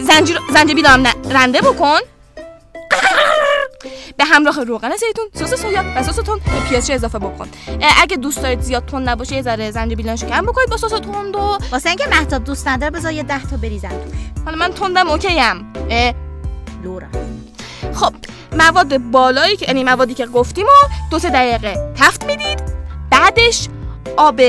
[0.00, 1.98] زنجیر زنجبیل هم رنده بکن.
[4.16, 7.48] به همراه روغن زیتون سس سویا و سس تند به پیازچه اضافه بکن.
[8.02, 11.36] اگه دوست دارید زیاد تند نباشه یه ذره زنجبیل رو کم بکنید با سس تند
[11.36, 14.44] و واسه اینکه مهتاب دوست نداره بذار یه ده تا بریزم توش.
[14.44, 15.72] حالا من تندم OK یم.
[15.90, 16.14] اه،
[16.84, 17.06] لورا.
[17.94, 18.12] خب
[18.52, 22.62] مواد بالایی که یعنی موادی که گفتیم و دو سه دقیقه تفت می‌دید.
[23.10, 23.68] بعدش
[24.16, 24.40] آب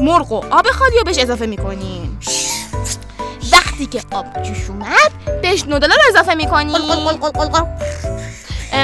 [0.00, 2.18] مرغ و آب خالی رو بهش اضافه می‌کنین
[3.52, 6.76] وقتی که آب جوش اومد بهش نودلا رو اضافه می‌کنین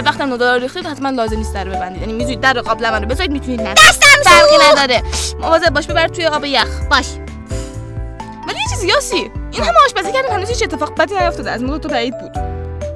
[0.05, 2.01] وقتی هم نودلا رو ریختید حتما لازم نیست در ببندید.
[2.01, 5.03] یعنی می‌تونید در قابلمه رو بذارید می‌تونید نه دستم فرقی نداره.
[5.41, 6.69] مواظب باش ببر توی آب یخ.
[6.91, 7.07] باش.
[8.49, 11.51] ولی یه چیزی یاسی این همه آشپزی کردیم هنوز هیچ اتفاق بدی نیفتاده.
[11.51, 12.33] از موقع تو بعید بود.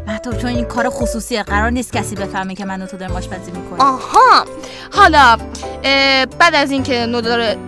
[0.09, 1.43] مهتاب چون این کار خصوصیه.
[1.43, 3.81] قرار نیست کسی بفهمه که من و تو داریم آشپزی می‌کنیم.
[3.81, 4.45] آها.
[4.93, 5.39] حالا
[6.39, 7.59] بعد از اینکه نودلا رو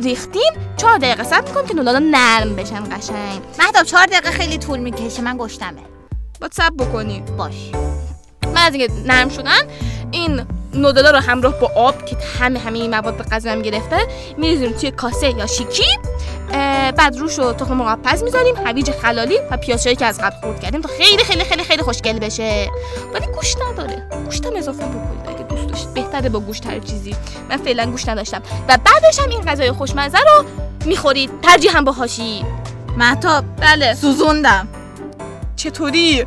[0.00, 3.42] ریختیم چهار دقیقه صبر می‌کنیم که نودلا نرم بشن قشنگ.
[3.58, 5.22] مهتاب چهار دقیقه خیلی طول می‌کشه.
[5.22, 5.82] من گشتمه.
[6.40, 7.22] باید صبر بکنی.
[7.38, 7.70] باش.
[8.60, 9.60] من از اینکه نرم شدن
[10.10, 10.42] این
[10.74, 13.96] نودلا رو همراه با آب که همه همه این مواد غذا هم گرفته
[14.36, 15.98] میریزیم توی کاسه یا شیکی.
[16.96, 20.60] بعد روش رو تخم مرغ پز می‌ذاریم هویج خلالی و پیازچه‌ای که از قبل خورد
[20.60, 22.68] کردیم تا خیلی خیلی خیلی خیلی خوشگل بشه.
[23.14, 24.08] ولی گوشت نداره.
[24.24, 27.16] گوشت هم اضافه بکنید اگه دوست داشتید بهتره با گوشت هر چیزی.
[27.50, 28.42] من فعلا گوشت نداشتم.
[28.68, 30.44] و بعدش هم این غذای خوشمزه رو
[30.84, 31.30] می‌خورید.
[31.42, 32.44] ترجیح هم با هاشی
[32.96, 33.94] مهتاب بله.
[33.94, 34.68] سوزوندم.
[35.56, 36.26] چطوری؟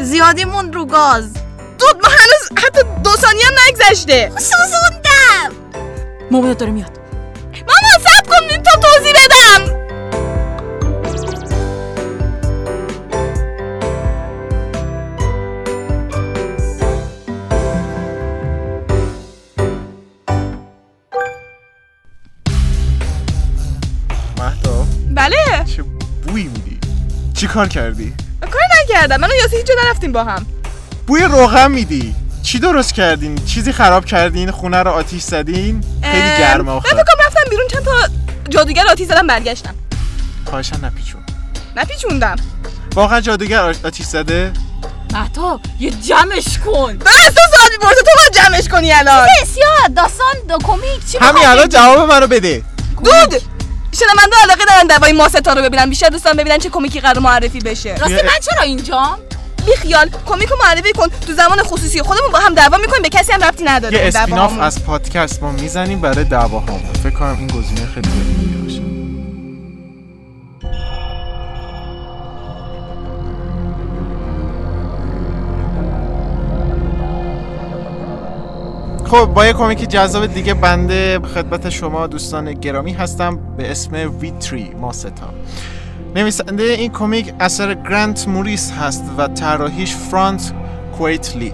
[0.00, 1.32] زیادی موند رو گاز.
[1.78, 4.30] دود ما هنوز حتی دو ثانیه هم نگذشته.
[4.30, 5.56] سوزوندم.
[6.30, 6.98] موبایلت داره میاد.
[7.52, 9.76] مامان سب کن تا توضیح بدم.
[25.10, 25.82] بله؟ چه
[26.26, 26.80] بوی میدی؟
[27.34, 29.16] چی کار کردی؟ کاری نکردم.
[29.16, 30.46] من و یاسی هیچ جا نرفتیم با هم.
[31.06, 32.14] بوی روغن میدی.
[32.42, 36.88] چی درست کردین؟ چیزی خراب کردین؟ خونه رو آتیش زدین؟ خیلی گرمه من آخه.
[36.88, 37.92] فکر کنم رفتم بیرون چند تا
[38.48, 39.74] جادوگر آتیش زدم برگشتم.
[40.50, 41.20] خواهشن نپیچون.
[41.76, 42.36] نپیچوندم.
[42.94, 44.52] واقعا جادوگر آتیش زده؟
[45.12, 46.92] مهتاب یه جمعش کن.
[46.92, 49.28] من از تو سوال می‌پرسه تو باید جمعش کنی الان.
[49.42, 52.62] بسیار؟ داستان دو کمیک چی همین الان؟ جواب منو بده.
[53.04, 53.42] دود!
[53.92, 57.94] شنونده علاقه دارن دوای ماستا رو ببینن بیشتر دوستان ببینن چه کمیکی قرار معرفی بشه.
[57.94, 59.18] راستی من چرا اینجام؟
[59.66, 61.08] بیخیال کمیک رو معرفی کن.
[61.26, 63.02] تو زمان خصوصی خودمون با هم دعوا می‌کنیم.
[63.02, 63.98] به کسی هم ربطی نداره.
[63.98, 64.58] یه اسپیناف.
[64.60, 66.92] از پادکست ما می‌زنیم برای دعواهامون.
[67.02, 68.08] فکر کنم این گزینه خیلی
[68.62, 68.82] باشه.
[79.10, 83.56] خب با یه کمیک جذاب دیگه بنده خدمت شما دوستان گرامی هستم.
[83.56, 85.30] به اسم ویتری ماستا
[86.14, 90.52] نویسنده این کمیک اثر گرانت موریس هست و طراحیش فرانت
[90.98, 91.52] کویتلی.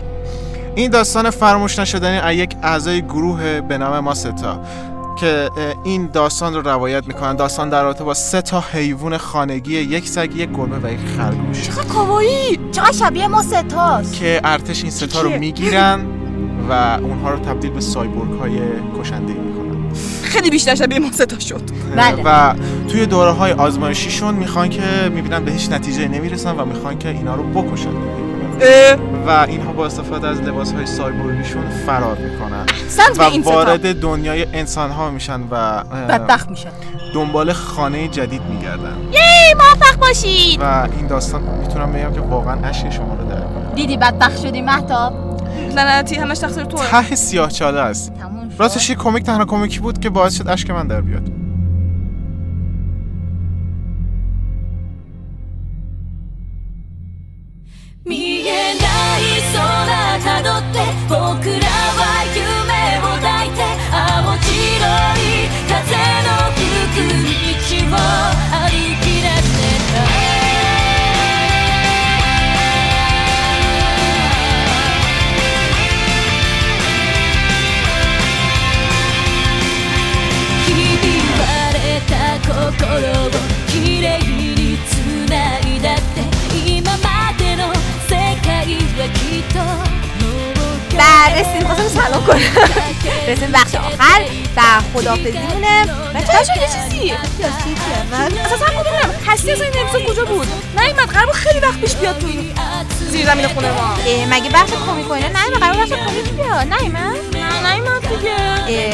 [0.74, 4.60] این داستان فراموش نشدنی از یک اعضای گروه به نام ماستا
[5.20, 5.50] که
[5.84, 7.36] این داستان رو روایت می‌کنن.
[7.36, 11.62] داستان در رابطه با سه تا حیوان خانگی یک سگ یک گربه و یک خرگوش.
[11.62, 16.00] چقدر کاوایی چقدر شبیه ما ستاست که ارتش این ستا رو؟ می‌گیرن
[16.70, 18.60] و اونها رو تبدیل به سایبورگ های
[19.00, 19.32] کشنده
[20.32, 21.60] خیلی بیشتر شبیه ماستا شد.
[21.96, 22.22] بله.
[22.24, 22.54] و
[22.88, 24.82] توی دوره های آزمایشیشون می‌خوان که
[25.14, 27.90] می‌بینن به هیچ نتیجه نمی‌رسن و می‌خوان که اینا رو بکشن.
[29.26, 32.62] و اینها با استفاده از لباس های سایبورگیشون فرار می‌کنن.
[32.62, 36.68] و ستا وارد دنیای انسان ها میشن و بدبخت میشه
[37.14, 38.96] دنبال خانه جدید میگردن.
[39.10, 40.60] ای موفق باشید.
[40.60, 43.42] و این داستان می‌تونم بگم که واقعا اشک شما رو در.
[43.74, 45.12] دیدی بدبخت شدی مهتاب؟
[45.76, 48.12] لعنتی همش تقصیر توه ته سیاه چاله است.
[48.58, 51.41] راستش یه کمیک تنها کمیکی بود که باعث شد اشک من در بیاد.
[90.98, 91.02] و
[91.36, 92.40] رسیم خواستم سلام کنم.
[93.28, 94.22] رسیم بخش آخر
[94.56, 94.60] و
[94.94, 95.84] خدافزی مونه
[96.14, 97.12] بچه هاشون یه چیزی؟
[98.12, 100.48] من اصلا هم کدوم هستی اصلا این اپیزود کجا بود؟
[100.78, 102.26] نیومد قرار بود خیلی وقت پیش بیاد تو
[103.10, 103.94] زیر زمین خونه ما.
[104.30, 106.72] مگه بخش کمیک کنه نه نیومد قرار بخش کمیک بیاد.
[106.82, 108.92] نیومد نه نیومد دیگه.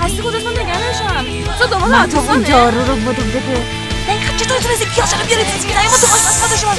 [0.00, 3.60] هستی کجا سم نگه تو دوباره من تا اون جارو رو بودم بگه
[4.08, 6.74] دقیقا چطور تونستی پیازه رو بیاری تو زمین ما تو آشپزخونه شما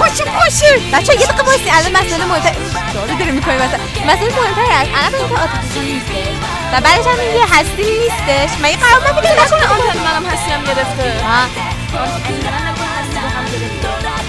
[0.00, 2.54] باشه باشه بچه یه دقیقه وایسی الان مسئله مهمتر
[2.94, 6.36] داره داره می‌کنی مثلا مسئله مهمتر است الان اینکه آتیسون نیستش
[6.72, 10.64] و بعدش هم یه هستی نیستش مگه قرار من بگم نکنه آنتن منم هستی هم
[10.64, 11.04] گرفته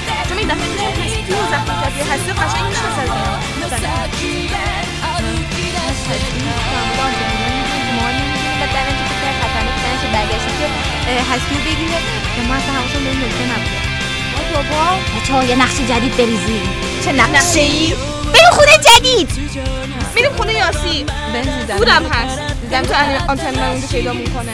[0.09, 3.37] دفعه دیدم هستی و زخم کردی هستی قشنگ می‌شناسه
[11.31, 13.79] هستی رو بگیره که ما اصلا حواسم به این نکته نبوده
[14.53, 14.83] بابا
[15.21, 16.69] بچه ها یه نقش جدید بریزیم.
[17.05, 17.93] چه نقشه ای؟
[18.33, 19.29] بریم خونه جدید.
[20.15, 21.05] میریم خونه یاسی.
[21.77, 22.39] بودم هست.
[22.61, 22.93] دیدم تو
[23.27, 24.51] آنتن من اونجا پیدا می‌کنه.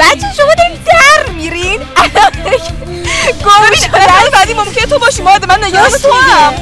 [0.00, 1.80] بچه شما داریم در میرین.
[3.44, 5.22] گم شده بعدی ممکنه تو باشی.
[5.22, 6.54] ماده من نگران تو هم.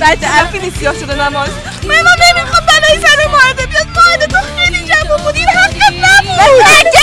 [0.00, 1.48] بچه حرفی سیاه شده نماز.
[1.84, 3.66] من من نمی‌خوام بلایی سر ماده.
[3.66, 6.99] بیاد ماده تو خیلی جوون بودی این حقت نبود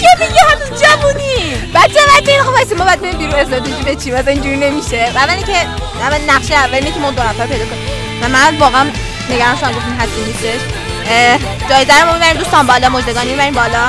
[0.00, 1.54] که میگه هنوز جوونی.
[1.74, 3.34] بچه بچه این خب واسه ما باید بریم بیرون.
[3.34, 5.12] استراتژی به چی؟ مثلا اینجوری نمیشه.
[5.14, 5.56] و اولی که
[6.00, 7.88] اول نقشه اول اینه که ما دو نفر پیدا کنیم.
[8.22, 8.86] و من واقعا
[9.30, 10.60] نگران شدم گفتیم هستی نیستش.
[11.70, 13.88] جایزه رو می‌بریم دوستان بالا مجدگانی می‌بریم بالا.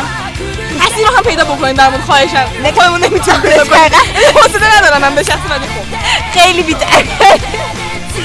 [0.81, 2.47] هستی رو هم پیدا بکنین برمون خواهشم.
[2.75, 3.91] خودمون نمی‌تونم پیدا کنیم
[4.35, 6.39] حوصله ندارم من به شخص ولی خب.
[6.39, 7.03] خیلی بیتر.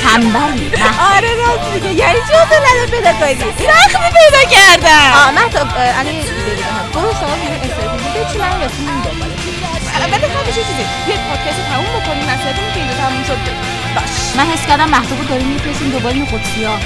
[0.02, 0.72] تنبلی.
[1.14, 4.65] آره راست میگه یعنی چی حوصله نداره پیدا کنی؟ سختی پیدا کردم
[13.06, 13.38] تموم شد
[13.94, 14.36] باش.
[14.36, 16.78] من حس کردم مهتابو داریم میفرستیم دوباره این قدسیا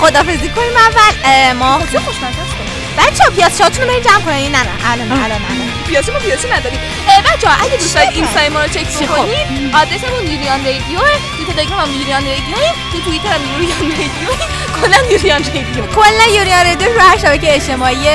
[0.00, 1.52] خدافزی کنیم اول.
[1.52, 2.54] ما چه خوشمزه است
[2.98, 4.52] بچه ها پیاز شاتون رو بریم جمع کنین.
[4.52, 4.68] نه نه.
[4.92, 5.40] الان الان الان.
[5.88, 6.80] پیاسی ما پیاسی نداریم.
[7.34, 11.00] بچه ها اگه دوست دارید اینستای ما رو چک کنید آدرسمون یوریان رادیو.
[11.46, 12.56] تو تلگرام هم یوریان رادیو.
[12.92, 14.30] تو توییتر هم یوریان رادیو.
[14.80, 15.86] کلا یوریان رادیو.
[15.94, 16.92] کلا یوریان رادیو.
[16.92, 18.06] رو هر شبکه اجتماعی.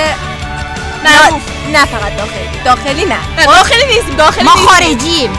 [1.74, 1.86] نه.
[1.86, 3.45] فقط داخلی داخلی نه.
[3.45, 4.52] داخلی نیستیم داخلی ما.
[4.52, 5.32] خارجیم.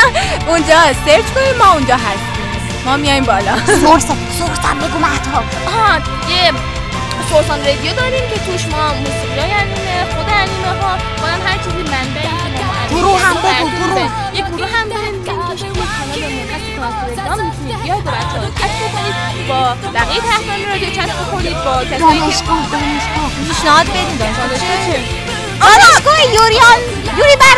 [0.48, 2.36] اونجا سرچ کنیم ما اونجا هستیم.
[2.86, 3.56] ما میایم بالا.
[3.66, 4.06] سورس
[4.38, 5.44] سورس هم بگو مهتاب.
[5.66, 5.94] آها
[6.30, 6.52] یه
[7.30, 10.96] سورسان رادیو داریم که توش ما موسیقی های انیمه خود انیمه ها
[11.46, 14.08] هر چیزی که معرفی گروه هم بگو، گروه.
[14.34, 19.14] یه گروه هم داریم لینکش توی کانال تلگرام می‌تونید بیاید با بچه ها چت بکنید
[19.48, 19.60] با
[19.94, 22.36] بقیه طرفداران رادیو چت بکنید با کسایی که
[22.72, 24.98] دانشگاه پیشنهاد بدین دانشگاه دانشگاه چه؟
[25.60, 26.78] دانشگاه یوریان
[27.18, 27.56] یوری بر.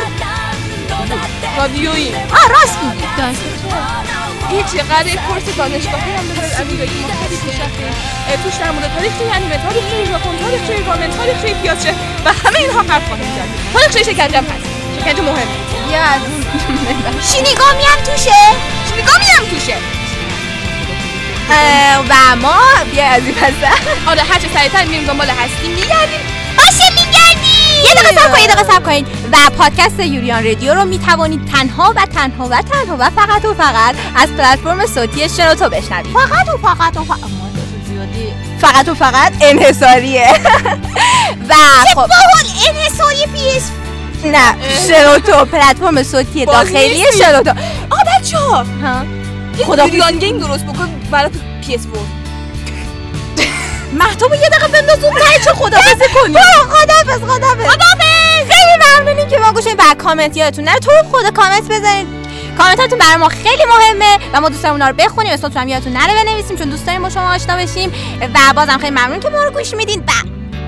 [1.59, 2.15] رادیویی.
[2.15, 3.05] آه راست میگی.
[4.51, 7.95] هیچ قراره کورس دانشگاهی هم بذارید امیرایی ما خیلی پیشرفتیم
[8.43, 11.37] توش در مورد تاریخ انیمه تاریخ ژاپن تاریخ رامن تاریخ
[12.25, 13.49] و همه اینها حرف خواهیم زد.
[13.73, 14.65] تاریخ هست.
[15.01, 15.49] شکنجه مهم.
[15.93, 16.21] یا از
[17.33, 18.78] شینیگامی هم توشه.
[18.99, 19.75] شینیگامی هم توشه
[22.09, 22.59] و ما
[22.93, 26.21] بیا از این پسر آره هر چه سریعتر میریم دنبال هستیم میگردیم.
[26.57, 29.07] باشه میگردی یه دقیقه صبر کنید یه دقیقه صبر کنید.
[29.33, 33.95] و پادکست یوریان رادیو رو می‌توانید تنها و تنها و تنها و فقط و فقط
[34.17, 36.07] از پلتفرم صوتی شنوتو بشنوید.
[36.15, 37.19] فقط و فقط و فقط.
[38.61, 40.29] فقط و فقط انحصاریه.
[41.49, 41.55] و
[41.95, 42.11] خب
[42.69, 43.71] انحصاری پیس
[44.25, 44.55] نه
[44.89, 47.05] شنوتو پلتفرم صوتی داخلی.
[47.19, 47.51] شنوتو.
[47.91, 48.65] آه بچه ها.
[49.67, 51.31] خدا گیم درست بکن برای
[51.67, 51.93] پی اس 4
[53.93, 56.35] محتابو یه دقیقه بنداز اون ته چه خدافزی کنی.
[56.35, 61.31] برو خدافز خدافز خدافز خیلی ممنونی که ما گوش و کامنت یادتون نره تو خدا
[61.31, 62.07] کامنت بزنید
[62.59, 65.33] کامنتاتون برای ما خیلی مهمه و ما دوست داریم اونا رو بخونیم.
[65.33, 67.93] اسمتون هم یادتون نره بنویسیم چون دوست داریم با شما آشنا بشیم.
[68.21, 70.01] و بازم خیلی ممنون که ما رو گوش میدین.
[70.01, 70.13] و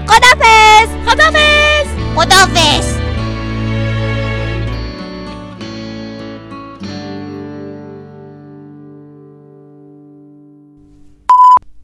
[0.06, 1.86] خدافز خدافز
[2.16, 2.99] خدافز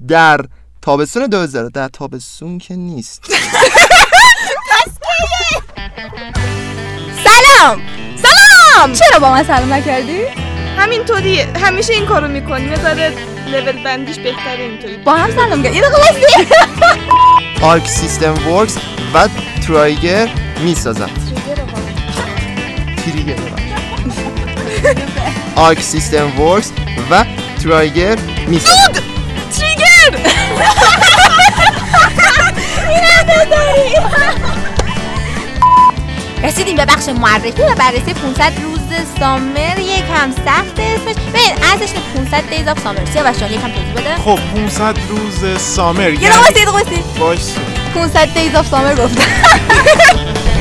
[0.08, 0.40] در
[0.82, 3.24] تابستون 2000 در تابستون که نیست.
[7.24, 7.80] سلام!
[8.22, 8.92] سلام!
[8.92, 10.20] چرا با من سلام نکردی؟
[10.78, 12.76] همینطوری همیشه این کارو می‌کنی.
[12.76, 13.12] ذره
[13.46, 14.96] لول بندیش بهتره اینطوری.
[14.96, 16.26] با هم سلام کرد یه دقیقه وایسی
[17.62, 18.76] آرک سیستم ورکس
[19.14, 19.28] و
[19.66, 20.28] ترایگر
[20.64, 21.32] می‌سازند
[22.96, 23.36] تریگر
[25.56, 26.72] آرک سیستم ورکس
[27.10, 27.24] و
[27.62, 29.15] ترایگر می‌سازند
[33.44, 33.96] داری
[36.42, 38.80] رسیدیم به بخش معرفی و بررسی 500 روز
[39.20, 39.78] سامر.
[39.78, 41.14] یکم سخت اسمش.
[41.28, 44.16] ببین ازش 500 دیز اف سامر سیاه بچه‌ها یکم توضیح بده.
[44.16, 46.70] خب 500 روز سامر یه دقیقه
[47.18, 47.38] باش
[47.94, 49.22] 500 دیز اف سامر گفتم.